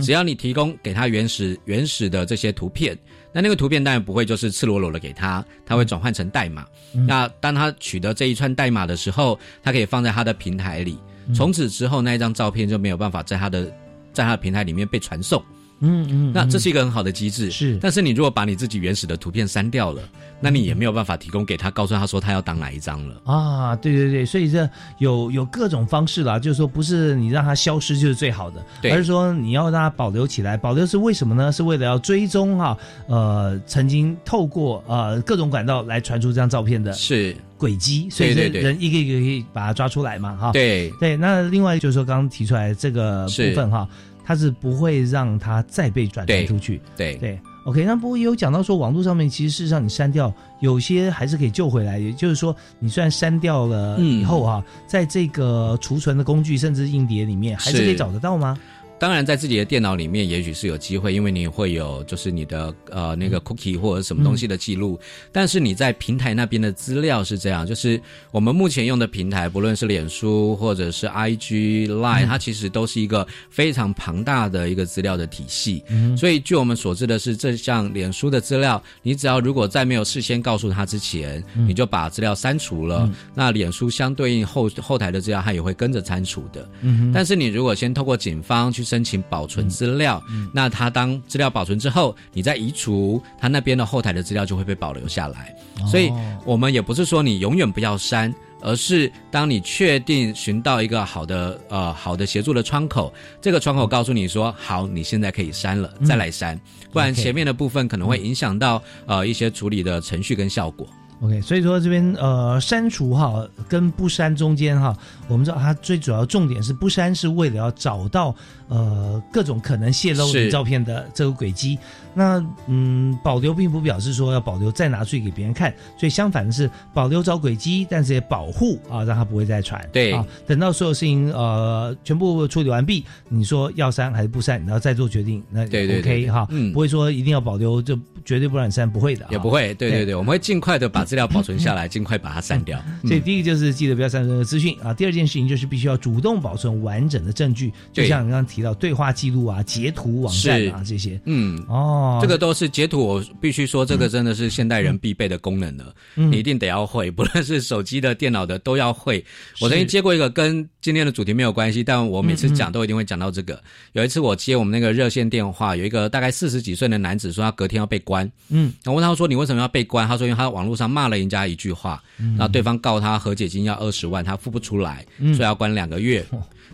[0.00, 2.96] 只要你提供给它原始原始的这些图片，
[3.32, 6.64] 那那个图片当然不会就是赤裸裸的给它，它会转换成代码。
[6.92, 10.96] 那当他取得这一串代码的时候，它可以放在他的平台里，
[11.34, 13.64] 从此之后那一张照片就没有办法在他的
[14.12, 15.42] 在他的平台里面被传送。
[15.84, 17.76] 嗯嗯，那这是一个很好的机制，是。
[17.82, 20.00] 但是你如果把你自己原始的图片删掉了，
[20.40, 23.74] 那你也没有办法提供给他，告诉他说他要当哪一张了啊？
[23.74, 30.56] 对对对，所以这有有各种方式啦，就是说不是你让他消失就是最好的，而是说你要让他保留起来。
[30.56, 31.50] 保留是为什么呢？
[31.50, 40.50] 是为了要追踪哈，呃，曾经透过呃各种管道来传出这张照片的是轨迹，所以人一个一个可以把它抓出来嘛，哈。
[40.50, 43.88] 对对，那另外就是说刚刚提出来这个部分哈。
[44.24, 46.80] 它是不会让它再被转传出去。
[46.96, 47.84] 对对，OK。
[47.84, 51.98] 那不过也有讲到说，网络上面其实事实上你删掉，有些还是可以救回来。
[51.98, 58.56] 也就是说，你虽然删掉了以后啊，在这个储存的工具甚至硬碟里面，还是可以找得到吗？
[59.02, 64.96] 当然，在自己的电脑里面，也许是有机会，因为你会有就是你的呃那个 cookie 或者什么东西的记录。
[65.32, 75.82] 但是你在平台那边的资料是这样，就是我们目前用的平台，不论是脸书或者是 IG Line，它其实都是一个非常庞大的一个资料的体系。
[76.16, 86.68] 所以，据我们所知的是，这项脸书的资料，你只要如果在没有事先告诉他之前，你就把资料删除了，那脸书相对应后后台的资料，它也会跟着删除的。
[87.12, 88.91] 但是你如果先透过警方去。
[88.92, 95.56] 申请保存资料，那他当资料保存之后，你再移除，他那边的后台的资料就会被保留下来。
[95.90, 96.12] 所以，
[96.44, 106.60] 我们也不是说你永远不要删，而是当你确定寻到一个好的呃好的协助的窗口，这个窗口告诉你说好，你现在可以删了，再来删，
[106.92, 110.86] 不然前面的部分可能会影响到呃一些处理的程序跟效果。
[111.22, 114.92] OK，所以说这边呃删除哈跟不删中间哈，
[115.28, 118.34] 我们知道它最主要重点是不删是为了要找到
[118.72, 121.78] 呃各种可能泄露你照片的这个轨迹。
[122.14, 129.82] 那嗯保留并不表示说要保留再拿出去给别人看，所以相反的是保留找轨迹，但是也保护啊让它不会再传。
[129.92, 139.72] 对啊，等到所有事情呃全部处理完毕，你说要删还是不删，然后再做决定，那 OK 哈，不会说一定要保留就绝对不让你删，不会的，也不会。
[139.74, 141.02] 对对对，我们会尽快的把。
[141.12, 142.82] 资料保存下来，尽快把它删掉。
[143.04, 144.94] 所以第一个就是记得不要删除任何资讯啊。
[144.94, 151.20] 第二件事情就是必须要主动保存完整的证据，就像你刚刚提到对话记录啊、截图、网站啊这些。
[151.26, 153.06] 嗯，哦，这个都是截图。
[153.06, 155.94] 我必须说，这个真的是现代人必备的功能了。
[156.14, 159.24] 你一定得要会， 不论是手机的、电脑的都要会。
[159.60, 163.62] 我曾经接过一个跟今天的主题没有关系，但我每次讲都一定会讲到这个。
[163.92, 168.28] 有一次我接我们那个热线电话，有一个大概四十几岁的男子说他隔天要被关。
[168.48, 176.24] 嗯，我问他说：“你为什么要被关？”他说：“因为他网络上骂。”了人家一句话，然后对方告他和解金要二十万，他付不出来，所以要关两个月。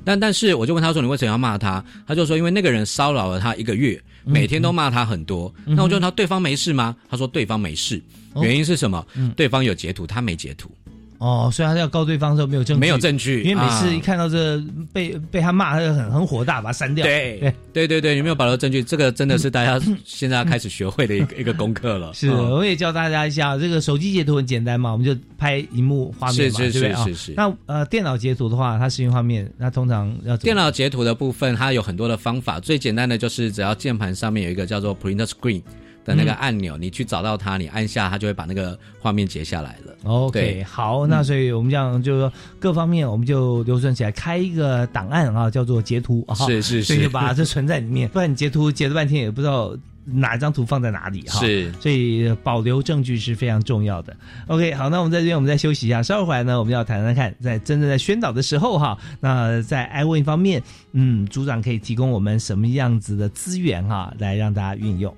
[0.05, 8.03] 但但是我就问他说：“你为什么要骂他？”他就说：“因为那个人骚扰了他一个月，每天都骂他很多。”那我就问他：“对方没事吗？”他说：“对方没事，
[8.43, 9.07] 原因是什么？
[9.37, 10.71] 对方有截图，他没截图。”
[11.19, 14.63] 哦，所以他要告对方的时候没有证据，没有证据，因为每次一看到这
[14.93, 17.05] 被被他骂，他就很很火大，把他删掉。
[17.05, 18.83] 对 对对对，有没有保留证据？
[18.83, 22.13] 这个真的是大家现在要开始学会的一个一个功课了。
[22.15, 27.05] 是，我也教大家一下，这个手机截图很简单嘛，我们就拍荧幕画面嘛，对不对啊？
[27.35, 35.63] 那呃，电脑截图的话，它视频画面，那通常要电脑截图的部分，它有很多的方法，最简单的就是只要键盘上面有一个叫做 print screen。
[36.05, 39.95] 的那个按钮，你去找到它，你按下，它就会把那个画面截下来了。
[40.05, 51.41] OK，好，那所以我们这样就是说各方面我们就留存起来，开一个档案啊，叫做截图啊，是是是所以就把这存在里面，不然你截图截了半天也不知道哪张图放在哪里哈。
[51.41, 54.17] 是所以保留证据是非常重要的。
[54.47, 65.15] OK，好，那我们在这边我们再休息一下，稍后回来呢，我们要谈谈看，在真正在宣导的时候哈，那在 i w i n 方面，嗯，组长可以提供我们什么样子的资源哈，来让大家运用。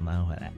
[0.00, 0.50] 好，马上回来。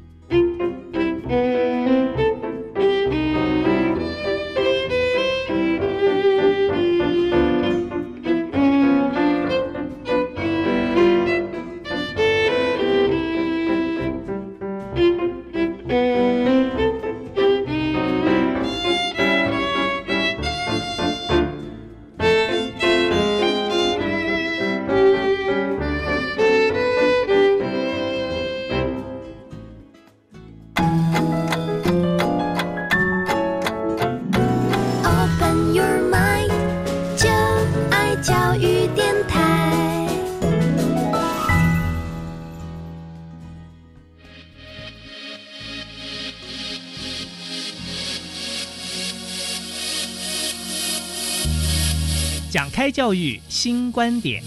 [52.53, 54.43] 讲开教育新观点。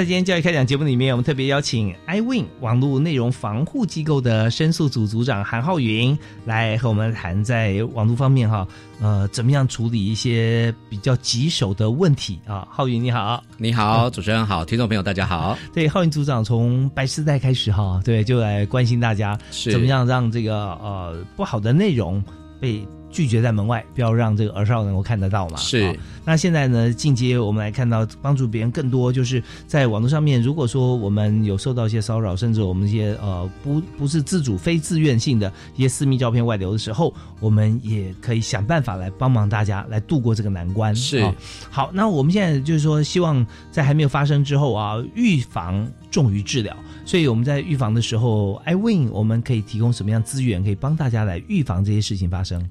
[0.00, 8.66] 在今天教育开讲节目里面，我们特别邀请 iWin 网络内容防护机构的申诉组组长韩浩云来和我们谈在网络方面哈，
[9.02, 12.66] 呃，怎么样处理一些比较棘手的问题啊？
[12.70, 15.54] 浩云你好，你好，主持人好，听众朋友大家好。
[15.70, 22.24] 对，浩云组长从白丝带开始哈，对，就来关心大家是怎么样让这个呃不好的内容
[22.58, 25.56] 被拒绝在门外，不要让这个儿少能够看得到嘛。
[25.56, 25.94] 是啊
[26.24, 40.94] 那现在呢，进阶我们来看到帮助别人更多，就是在网络上面，如果说我们有受到一些骚扰，甚至我们一些呃不不是自主、非自愿性的一些私密照片外流的时候，我们也可以想办法来帮忙大家来度过这个难关。
[40.94, 41.34] 是啊
[41.70, 46.76] 好，那我们现在就是说，希望在还没有发生之后啊，预防重于治疗。
[47.04, 52.68] 所以我们在预防的时候，iWin 我们可以提供什么样资源，可以帮大家来预防这些事情发生？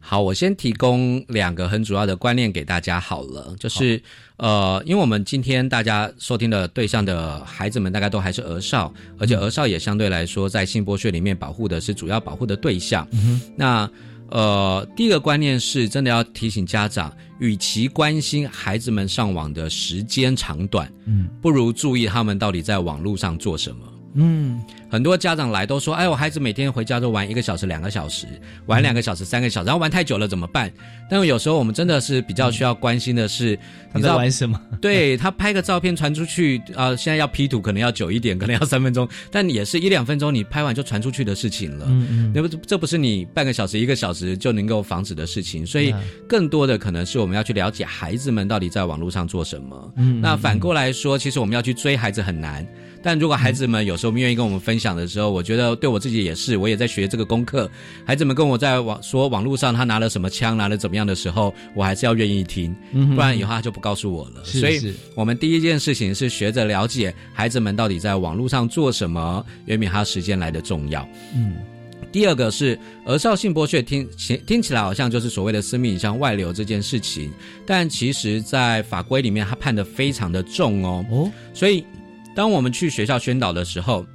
[0.00, 4.00] 好，我先提供两个很主要的观念给大家好了，就是
[4.38, 13.06] 呃，因为我们今天大家收听的对象的孩子们大概都还是儿少，而且儿少也相对来说在性剥削里面保护的是主要保护的对象。
[13.54, 13.90] 那
[14.30, 21.28] 呃，第一个观念是真的要提醒家长，与其关心孩子们上网的时间长短，嗯。
[21.42, 23.78] 不如注意他们到底在网络上做什么。
[24.18, 24.60] 嗯，
[24.90, 28.26] 很多家长来都说：“哎，我孩子每天回家都玩一个小时、两个小时，
[28.66, 30.70] 玩两个小时、三个小时，然后玩太久了怎么办？”
[31.10, 33.56] 但有时候我们真的是比较需要关心的是，
[33.92, 34.60] 他在你知道玩什么？
[34.80, 41.86] 对他拍个照片传出去，啊、现在要 P 图可能要久一点，可能要三分钟，但也是一两分钟，你拍完就传出去的事情了。
[41.88, 45.94] 嗯嗯那不这不是你半个小时、一个小时就能够防止的事情，所以
[46.28, 49.92] 更多的可能是我们要去了解孩子们到底在网络上做什么。
[49.96, 52.66] 嗯那反过来说，其实我们要去追孩子很难。
[53.00, 57.70] 但如果孩子们有时候愿意跟我们分享的时候，我觉得对我自己也是，我也在学这个功课。
[58.04, 64.44] 孩子们跟我在网说网络上他拿了什么枪，拿了怎么样的时候，我还是要愿意听，嗯不然以后他就不告诉我了。
[64.44, 71.06] 是所以我们第一件事情是学着了解孩子们到底在网络上做什么，远比他时间来的重要。
[71.34, 71.56] 嗯
[72.10, 77.30] 第二个是儿少性剥削听，起听起来好像就是所谓的私密影像外流这件事情，
[77.66, 81.04] 但其实，在法规里面，它判的非常的重哦。
[81.10, 81.84] 哦，所以
[82.38, 84.06] 当我们去学校宣导的时候，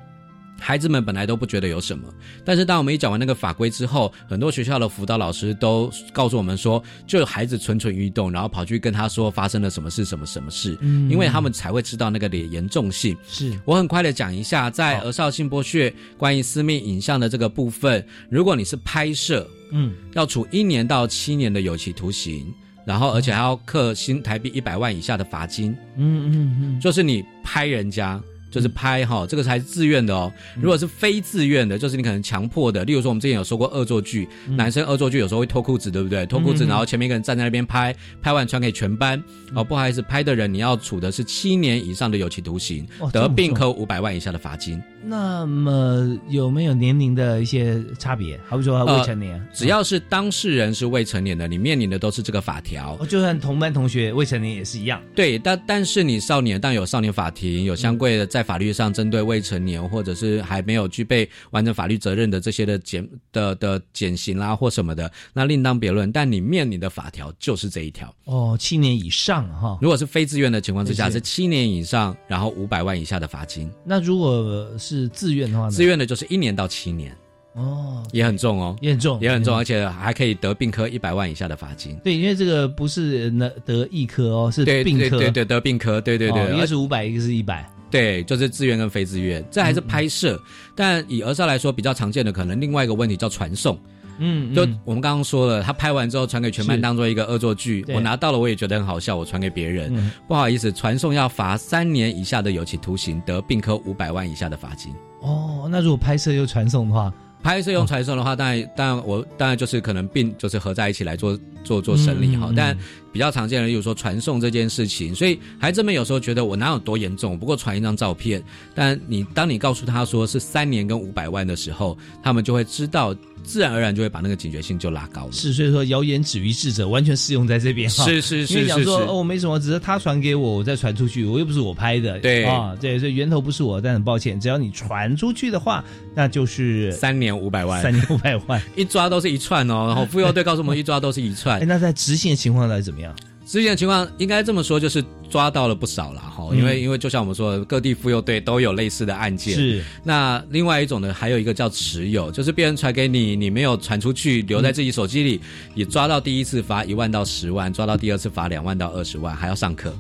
[0.58, 2.08] 孩子们本来都不觉得有什么，
[2.46, 11.12] 但是当我们一讲完那个法规之后，很多学校的辅导老师都告诉我们说，就有孩子蠢蠢欲动，然后跑去跟他说发生了什么事、什么什么事，嗯。
[11.12, 13.14] 因为他们才会知道那个的严重性。
[13.28, 13.52] 是。
[13.66, 22.54] 我很快的讲一下，在儿少性剥削关于私密影像的这个部分，如果你是拍摄，嗯，要处一年到七年的有期徒刑，
[22.86, 25.76] 然后而且还要克新台币一百万以下的罚金。
[25.96, 28.22] 嗯嗯嗯，就是你拍人家。
[28.54, 30.32] 就是拍哈，这个才是自愿的哦。
[30.62, 32.86] 如果是非自愿的，就是你可能强迫的。
[32.86, 36.24] 例如说，我们之前有说过恶作剧，男生恶作剧有时候会脱裤子，对不对？
[36.28, 39.22] 脱裤子，嗯然后前面一个人站在那边拍，拍完传给全班。
[39.56, 44.82] 哦，不好意思，拍的人你要处的是七年以上的有期徒刑哦，得并重科五百万以下的罚金。
[45.06, 48.40] 那么有没有年龄的一些差别？
[48.48, 52.98] 好比说未成年，呃只要是当事人是未成年的，你面临的都是这个法条。
[53.00, 55.02] 哦，就算同班同学未成年也是一样。
[55.16, 66.12] 对，但但是你少年，但有少年法庭，有相关的在在法律上针对未成年或者是还没有具备完整法律责任的这些的减的的减刑啦或什么的，那另当别论。
[66.12, 69.78] 但你面临的法条就是这一条哦，七年以上哈。
[69.82, 73.72] 如果是非自愿的情况之下，是七年以上，然后五百万以下的罚金。
[73.86, 75.72] 那如果是自愿的话呢？
[75.72, 77.16] 自愿的就是一年到七年。
[77.56, 81.96] 哦，也很重哦，也很重，也很重，而且还可以得病科一百万以下的罚金。
[82.04, 87.64] 对，因为这个不是得得一科哦，是病科，对对得病科，对对对，一个是五百，一个是一百。
[87.94, 90.42] 对，就是自愿跟非自愿，这还是拍摄。
[90.74, 93.78] 但以儿少来说，比较常见的可能另外一个问题叫传送。
[94.18, 104.92] 嗯，就我们刚刚说了，他拍完之后传给全班当做一个恶作剧，我拿到了我也觉得很好笑，我传给别人，不好意思，传送要罚三年以下的有期徒刑，得并科五百万以下的罚金。
[105.22, 107.14] 哦，那如果拍摄又传送的话？
[107.44, 112.52] 拍摄用传送的话，当然，当然我当然就是可能并就是合在一起来做做做审理哈。
[112.56, 112.76] 但
[113.12, 118.42] 比较常见的，例如说传送这件事情，所以孩子们有时候觉得我哪有多严重，不过传一张照片。
[118.74, 123.14] 但你当你告诉他说是三年跟五百万的时候，他们就会知道。
[123.44, 125.32] 自然而然就会把那个警觉性就拉高了。
[125.32, 127.90] 是，所以说谣言止于智者，完全适用在这边。
[127.90, 132.20] 是是是，因为讲说哦，我没什么，只是他传给我，我再传出去，我又不是我拍的。
[132.20, 135.84] 对啊，对，所以源头不是我，但很抱歉，只要你传出去的话，
[136.16, 139.86] 那就是三年五百万，三年五百万， 一抓都是一串哦。
[139.88, 141.62] 然后妇幼队告诉我们，一抓都是一串。
[141.68, 143.14] 那在执行的情况来怎么样？
[143.54, 149.54] 之前的情况应该这么说，就是抓到了不少了哈，因为因为就像我们说，各地妇幼队都有类似的案件。
[149.54, 149.84] 是。
[150.04, 155.40] 那另外一种呢，还有一个叫持有，就是别人传给你，你没有传出去，留在自己手机里，
[155.76, 159.96] 也抓到第一次罚一万到十万，抓到第二次罚两万到二十万，还要上课。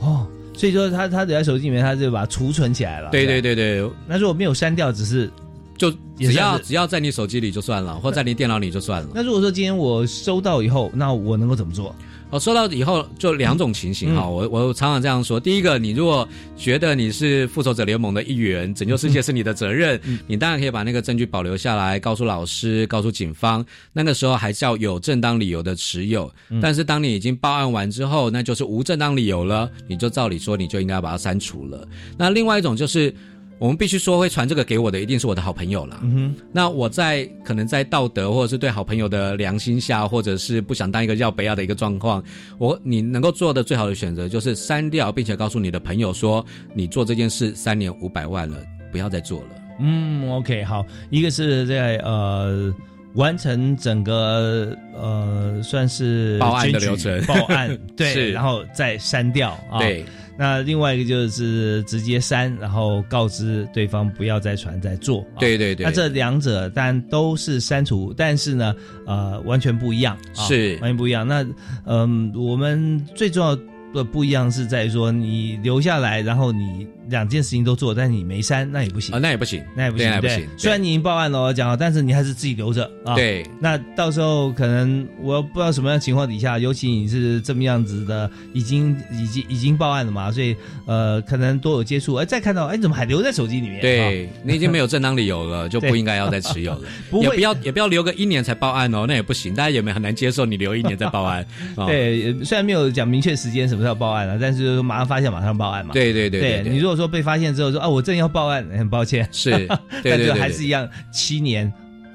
[0.00, 0.26] 哦，
[0.56, 3.08] 所以说他他留在手机里面，他就把它储存起来了。
[3.12, 3.88] 对对对对。
[4.08, 5.30] 那如果没有删掉，只是
[5.78, 9.10] 就只要只要在你手机里就算了，或在你电脑里就算了。
[9.14, 11.94] 那如果说今天我收到以后，那我能够怎么做？
[12.30, 16.26] 我收到以后就两种情形哈，我我常常这样说：第一个，你如果
[16.56, 23.66] 觉得你是复仇者联盟的一员，拯救世界是你的责任，你当然可以把那个证据保留下来，告诉老师，告诉警方。
[23.92, 26.32] 那个时候还叫有正当理由的持有。
[26.62, 31.86] 但是当你已经报案完之后，那就是无正当理由了，你就照理说你就应该把它删除了。
[32.16, 33.12] 那另外一种就是。
[33.60, 36.00] 我们必须说，会传这个给我的一定是我的好朋友了。
[36.02, 42.24] 嗯哼，那我在可能在道德或者是对好朋友的良心下，或者是不想当一个要不要的一个状况，
[42.56, 46.42] 我你能够做的最好的选择就是删掉，并且告诉你的朋友说，
[46.72, 48.56] 你做这件事三年五百万了，
[48.90, 49.48] 不要再做了。
[49.78, 52.74] 嗯，OK，好，一个是在呃
[53.14, 59.78] 完成整个呃算是报案的流程，报案 对，然后再删掉啊。
[59.78, 60.04] 对。
[60.38, 65.22] 那另外一个就是直接删，然后告知对方不要再传再做。
[65.38, 65.84] 对对对。
[65.84, 68.74] 那这两者但都是删除，但是呢，
[69.06, 70.16] 呃，完全不一样。
[70.36, 71.28] 啊是，完全不一样。
[71.28, 71.44] 那
[71.84, 73.54] 嗯，我们最重要
[73.92, 76.86] 的不一样是在于说，你留下来，然后你。
[77.10, 80.48] 两件事情都做，但是你没删，那也不行啊，那也不行，那也不行，对。
[80.56, 83.14] 虽然你已经报案了，我讲好，但是你还是自己留着啊。
[83.14, 83.44] 对。
[83.60, 90.56] 那到时候可能我不知道什么样情况底下，尤其你是这么样子的，已经已经已经报案了嘛，所以
[90.86, 93.80] 呃，可能多有接触，哎，再看到，哎，怎么还留在手机里面？
[93.80, 96.82] 对，你已经没有正当理由了，就不应该要再持有了。
[97.20, 101.44] 也不要也不要留个一年才报案哦，那也不行，大家也没很难接受你留一年再报案。
[101.86, 105.92] 对，虽然没有讲明确时间什么时候报案了，但是马上发现马上报案嘛。
[105.92, 106.40] 对对对。
[106.40, 107.80] 对你如果说被发现之后说。
[107.80, 109.66] 啊，我正要报案， 很抱歉，是，
[110.04, 111.72] 但是还是一样，七年，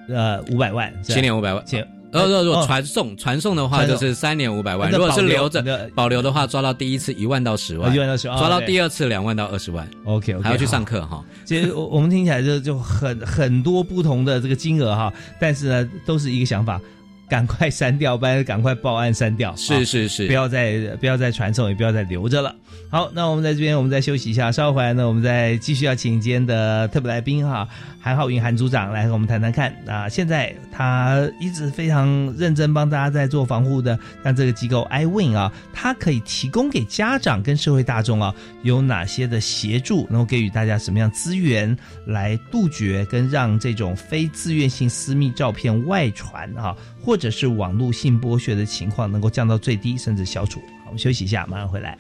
[0.08, 1.64] 呃，五百万，七年五百万，
[2.12, 11.22] 呃，如果传送传送的话，就是三年五百万，如果是留着保留的话，抓到第一次一万到十万，一万到十万，抓到第二次两万到二十万，OK，还要去上课哈。
[11.44, 16.80] 其实我我们听起来就就很很多不同的这个金额哈，但是呢，都是一个想法。
[17.28, 19.56] 赶快删掉，不然赶快报案删掉。
[19.56, 22.56] 是是是，不要再不要再传送，也不要再留着了。
[22.90, 27.68] 好，那我们在这边，我们再休息一下，稍后回来呢，我们再继续要请今天的特别来宾哈，
[28.00, 30.08] 韩浩云韩组长来和我们谈谈看啊。
[30.08, 46.76] 现在他一直非常认真帮大家在做防护的，像这个机构 iWin 啊，它可以提供给家长跟社会大众啊，有哪些的协助，能够给予大家什么样资源来杜绝跟让这种非自愿性私密照片外传啊。
[47.02, 50.60] 或或者是网络性剥削的情况能够降到最低，甚至消除。
[50.84, 51.98] 好，我们休息一下，马上回来。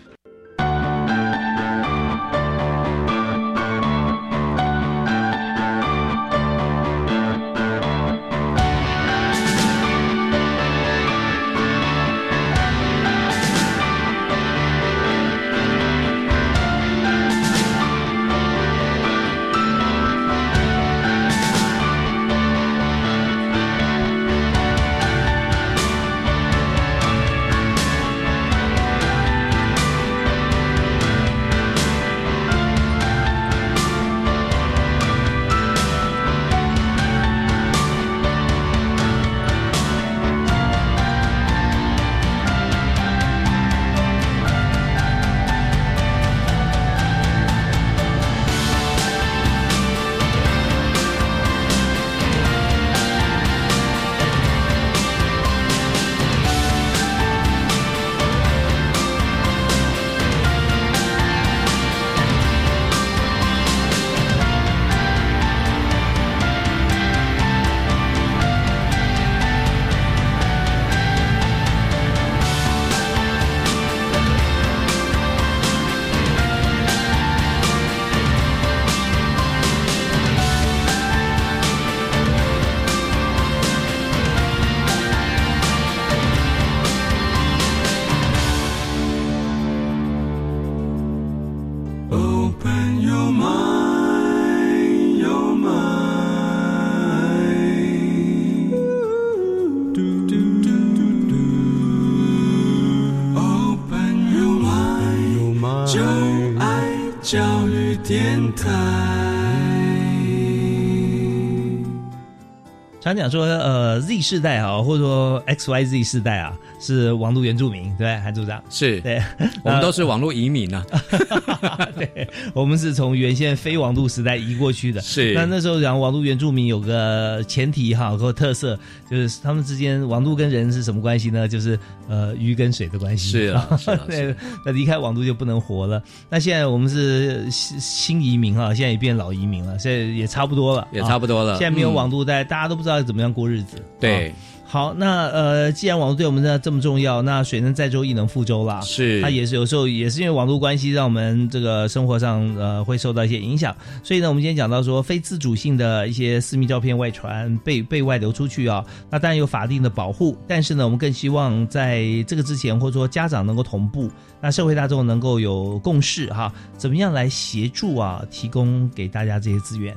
[113.16, 118.62] 常讲说，呃，Z 世代啊，或者说 X Y Z 世代啊，是网络原住民，对，韩组长。
[118.70, 119.22] 是对，
[119.64, 120.84] 我们都是网络移民呢、
[121.98, 125.02] 对，我们是从原先非网络时代移过去的。
[125.02, 128.78] 是那那时候讲网络原住民有个前提哈和特色，
[129.10, 131.48] 就是他们之间网络跟人是什么关系呢？
[131.48, 133.32] 就是呃鱼跟水的关系。
[133.32, 134.36] 是啊 是啊对，
[134.66, 136.02] 那离开网络就不能活了。
[136.30, 143.78] 那现在我们是新新移民哈，现在也变老移民了，现在也差不多了，也差不多了啊现在没有嗯网络，大家大家都不知道怎么样过日子。
[144.00, 144.34] 对啊
[144.68, 148.82] 好，那呃，既然网络对我们的这么重要，那水能载舟，亦能覆舟啦。
[148.82, 153.74] 是它也是有时候也是因为网络关系，让我们这个生活上呃会受到一些影响。
[154.04, 164.10] 所以呢，我们今天讲到说非自主性的一些私密照片外传被被外流出去啊，那当然有法定的保护，但是呢，我们更希望在这个之前，或者说家长能够同步，
[164.42, 169.96] 那社会大众能够有共识哈，怎么样来协助啊，提供给大家这些资源。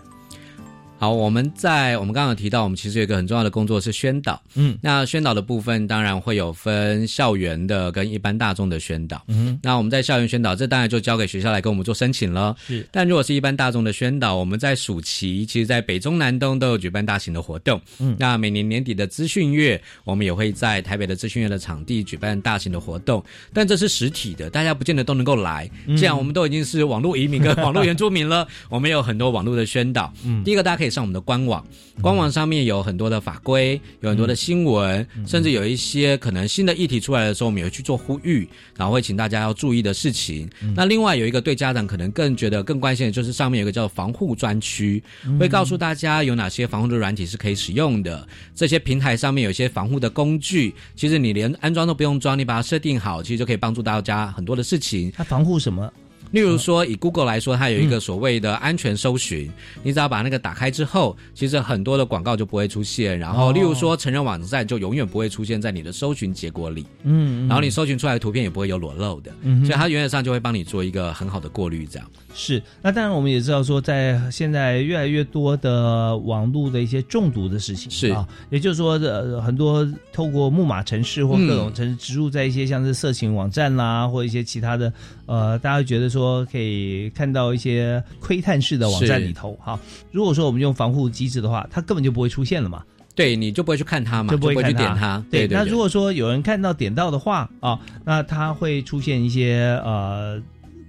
[0.98, 4.42] 好，我们在我们刚刚有提到，我们其实有一个很重要的工作是宣导。
[4.56, 9.22] 嗯，那宣导的部分当然会有分校园的跟一般大众的宣导。
[9.28, 12.56] 嗯，那我们在校园宣导，这当然就交给学校来跟我们做申请了。
[12.66, 17.80] 是，但如果是一般大众的宣导，我们在暑期，其实在北中南东都有举办大型的活动。
[18.00, 25.70] 嗯那每年年底的资讯月，我们也会在台北的资讯月的场地举办大型的活动，但这是实体的，大家不见得都能够来。
[25.86, 30.12] 嗯既然我们都已经是网络移民跟网络原住民了，我们有很多网络的宣导。
[30.24, 31.64] 嗯第一个大家可以上我们的官网，
[32.00, 40.48] 官网上面有很多的法规，有很多的新闻，甚至有一些可能新的议题出来的时候，我们也会去做呼吁，然后会请大家要注意的事情。
[40.74, 45.02] 那另外有一个对家长可能更觉得更关心的就是上面有一个叫防护专区，
[45.38, 48.26] 会告诉大家有哪些防护的软体是可以使用的。
[48.54, 55.12] 这些平台上面有一些防护的工具，其实你连安装都不用装，你把它设定好，其实就可以帮助大家很多的事情。
[55.14, 55.92] 它防护什么？
[56.30, 59.50] 例如说，以 Google 来说，它有一个所谓的安全搜寻，
[59.82, 63.18] 你只要把那个打开之后，其实很多的广告就不会出现。
[63.18, 63.52] 然后，哦。
[63.52, 72.08] 例如说成人网站就永远不会出现在你的搜寻结果里，嗯，然后你搜寻出来的图片也不会有裸露的，嗯所以它原则上就会帮你做一个很好的过滤，这样。
[72.34, 78.08] 是，那当然我们也知道说，在现在越来越多的网络的一些中毒的事情是。
[78.08, 81.74] 啊，也就是说，呃，很多透过木马城市或各种嗯。
[81.74, 84.92] 城市植入在一些像是色情网站啦，或一些其他的，
[85.28, 89.78] 呃，大家会觉得说可以看到一些窥探式的网站里头哈。
[90.10, 92.82] 如果说我们用防护机制的话，它根本就不会出现了嘛。
[93.14, 95.22] 对，你就不会去看它嘛，就不会看去点它。
[95.30, 100.40] 对，对那如果说有人看到点到的话啊，那它会出现一些呃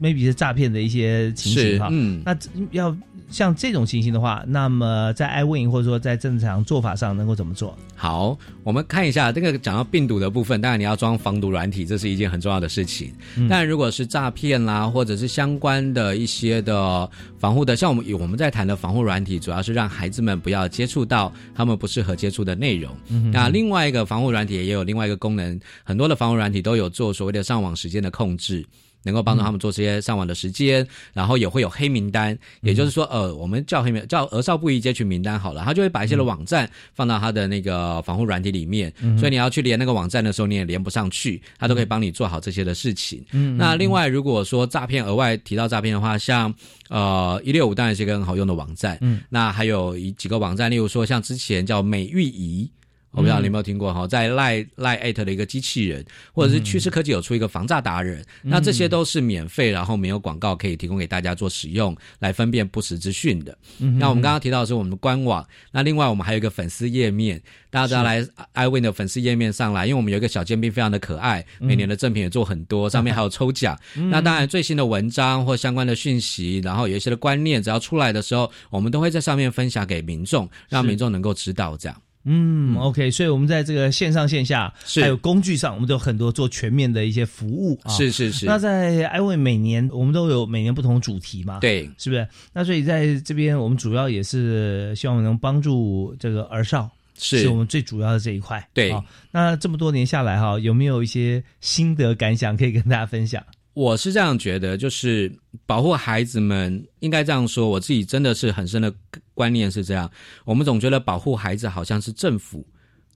[0.01, 1.89] ，maybe 是诈骗的一些情形哈。
[1.91, 2.37] 嗯那
[2.71, 2.95] 要
[3.29, 7.77] 像这种情形的话，那么在 iWin 或者说在正常做法上能够怎么做？
[7.95, 13.13] 好，我们看一下这个讲到病毒的部分，当然你要装防毒软体，这是一件很重要的事情。
[13.35, 22.95] 嗯但如果是诈骗啦，或者是相关的一些的防护的，像我们我们在谈的防护软体，主要是让孩子们不要接触到他们不适合接触的内容。
[23.31, 28.65] 那另外一个防护软体也有另外一个功能，很多的防护软体都有做所谓的上网时间的控制。
[29.03, 43.23] 能够帮助他们做这些上网的时间，然后也会有黑名单，也就是说，呃，我们叫黑名叫儿少不宜接取名单好了，他就会把一些的网站放到他的那个防护软体里面，嗯所以你要去连那个网站的时候，你也连不上去，他都可以帮你做好这些的事情。
[43.31, 43.57] 嗯。
[43.57, 46.53] 那另外，如果说诈骗额外提到诈骗的话，像
[46.89, 52.69] 呃一六五当然是一个很好用的网站，嗯，那还有一几个网站，例如说像之前叫美玉仪。
[53.11, 63.57] 我不知道你有没有听过哈，在赖赖艾特的一个机器人，或者是趋势科技有出一个防诈达人，那这些都是免费，然后没有广告，可以提供给大家做使用，来分辨不实资讯的。
[63.79, 67.41] 嗯那我们刚刚提到的是我们的官网，那另外我们还有一个粉丝页面，
[67.71, 73.77] 大家只要来 iWin 的粉丝页面上来，因为我们有一个小尖兵非常的可爱，嗯每年的赠品也做很多， 上面还有抽奖。
[73.95, 82.01] 嗯那当然最新的文章或相关的讯息，然后有一些的观念，只要出来的时候，我们都会在上面分享给民众，让民众能够知道这样。
[82.31, 84.71] 嗯，OK，所以我们在这个线上线下
[85.01, 87.91] 还有工具上，我们都有很多做全面的一些服务啊。
[87.91, 91.57] 是是是那在 iWin 每年我们都有每年不同主题嘛？
[91.59, 92.27] 对，是不是？
[92.53, 96.89] 那所以在这边我们主要也是希望能帮助这个儿少。
[97.21, 103.43] 是我们最主要的这一块，对啊那这么多年下来哈，有没有一些心得感想可以跟大家分享？
[103.79, 105.31] 我是这样觉得，就是
[105.65, 107.69] 保护孩子们，应该这样说。
[107.69, 108.93] 我自己真的是很深的
[109.33, 110.11] 观念是这样。
[110.43, 112.67] 我们总觉得保护孩子好像是政府、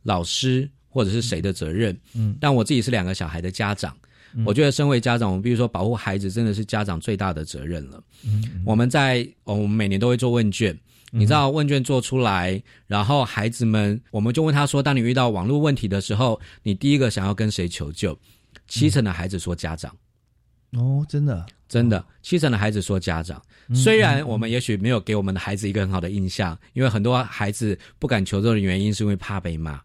[0.03, 3.93] 老师或者是谁的责任，嗯，但我自己是两个小孩的家长，
[4.35, 8.01] 嗯我觉得身为家长，我们必须说保护孩子真的是家长最大的责任了。
[8.23, 10.79] 嗯我们在哦我们每年都会做问卷。
[11.11, 18.17] 你知道问卷做出来，然后孩子们，我们就问他说：“当你遇到网络问题的时候，你第一个想要跟谁求救？”
[18.67, 19.93] 七成的孩子说家长。
[20.75, 23.41] 哦，真的，真的，七成的孩子说家长。
[23.73, 29.79] 虽然我们也许没有给我们的孩子一个很好的印象，因为很多孩子不敢求助的原因是因为怕被骂。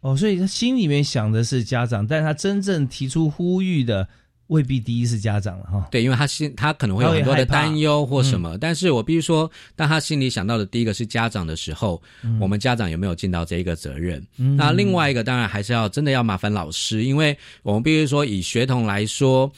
[0.00, 4.06] 哦，所以他心里面想的是家长，但他真正提出呼吁的
[4.48, 5.88] 未必第一是家长了哈。
[5.90, 12.02] 对，因为他心他可能会有很多的担忧或什么，但是我必须说，当他心里想到的第一个是家长的时候，
[12.38, 14.22] 我们家长有没有尽到这一个责任？
[14.36, 19.50] 那另外一个当然还是要真的要麻烦老师，因为我们必须说以学童来说。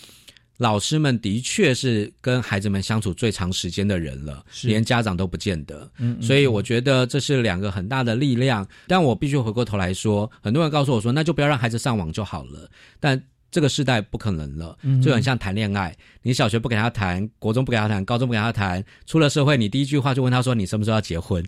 [0.59, 5.90] 老师们的确是跟孩子们相处最长时间的人了，连家长都不见得。
[5.98, 8.66] 嗯，所以我觉得这是两个很大的力量。
[8.86, 12.70] 但我必须回过头来说，很多人告诉我说，那就不要让孩子上网就好了。
[12.98, 15.97] 但这个时代不可能了，就很像谈恋爱。
[16.22, 21.42] 你小学不给他谈，国中不给他谈，高中不给他谈，出了社会，你第一句话就问他说：“你什么时候要结婚？”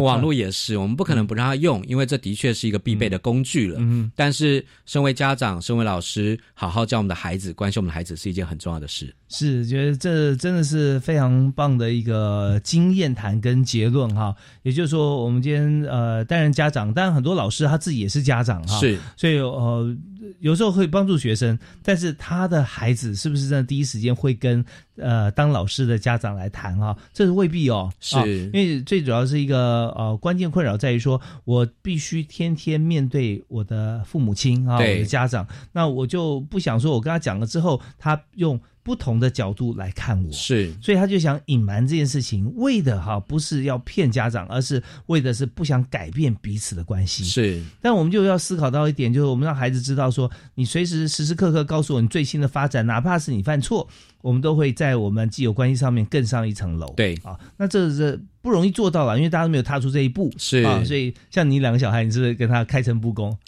[0.00, 3.80] 网络也是，我们不可能不让他用，因为这的确是一个必备的工具了。
[4.16, 9.14] 但是，身为家长，身为老师，好好教我们的孩子，关心我们的孩子，是一件很重要的事。
[9.32, 14.36] 是，觉得这真的是非常棒的一个经验谈跟结论哈。
[14.62, 19.96] 也就是说，我们今天呃担任家长，当然很多老师他自己也是家长哈，是，所以呃
[20.40, 24.62] 有时候会帮助学生，但是他的孩子是不是在第一时间会跟
[24.96, 26.94] 呃当老师的家长来谈哈？
[27.14, 28.16] 这是未必哦，是
[28.48, 38.60] 因为最主要是一个呃关键困扰在于说，我必须天天面对我的父母亲啊，我的家长，那我就不想说我跟他讲了之后，他用。
[38.84, 47.22] 不同的角度来看我，是，所以他就想隐瞒这件事情，为的哈不是要骗家长，而是为的是不想改变彼此的关系。
[47.24, 53.88] 是，但我们就要思考到一点，就是我们让孩子知道说，你随时时时刻刻告诉我你最新的发展，哪怕是你犯错，
[54.20, 56.92] 我们都会在我们既有关系上面更上一层楼。
[56.96, 60.28] 对啊，那这是不容易做到了，因为大家都没有踏出这一步。
[60.38, 63.38] 是啊，所以像你两个小孩，你是跟他开诚布公。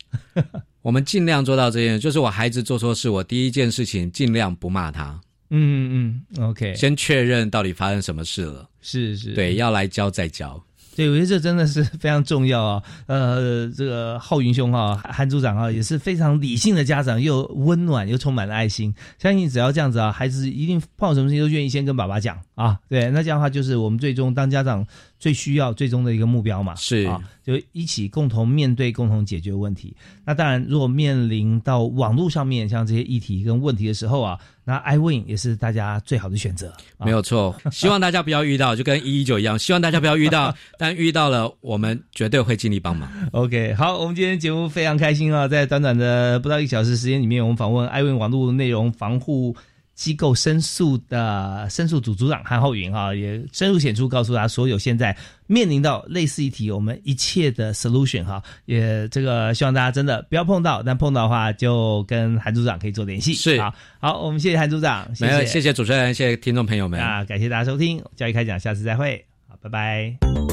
[0.85, 5.19] 我们尽量做到这件事，就是我孩子做错事，我第一件事情尽量不骂他。
[5.49, 5.57] 嗯
[5.89, 8.69] 嗯嗯，OK，先确认到底发生什么事了。
[8.83, 10.63] 是是，对，要来教再教。
[10.95, 12.83] 对，我觉得这真的是非常重要啊。
[13.07, 18.95] 呃，这个浩云兄啊，韩组长啊，也是非常理性的家长，又温暖又充满了爱心。
[19.19, 22.79] 相信只要这样子啊，孩子一定碰到什么事情都愿意先跟爸爸讲啊。
[22.91, 24.87] 对，那这样的话就是我们最终当家长
[25.25, 26.75] 最需要、最终的一个目标嘛。
[26.75, 29.97] 是啊，就一起共同面对、共同解决问题。
[30.27, 34.39] 那当然，如果面临到网络上面像这些议题跟问题的时候啊。
[34.67, 36.73] 那 iWin 也是大家最好的选择，
[37.05, 37.55] 没有错。
[37.71, 40.55] 希望大家不要遇到，就跟一一九一样，希望大家不要遇到。
[40.79, 43.07] 但遇到了，我们绝对会尽力帮忙。
[43.33, 49.55] OK，好，我们今天节目非常开心啊，在短短的不到一小时时间里面，我们访问 iWin 网络内容防护。
[49.95, 55.17] 机构申诉的申诉组组长韩浩云哈，也深入浅出告诉他所有现在
[55.47, 63.35] 面临到类似议题，我们一切的 solution 哈，也这个希望大家真的不要碰到，但碰到的话就跟韩组长可以做联系。
[63.35, 70.44] 是好，好，我们谢谢韩组长，谢谢谢谢主持人，谢谢听众朋友们啊，感谢大家收听教育开讲，下次再会，好，拜拜。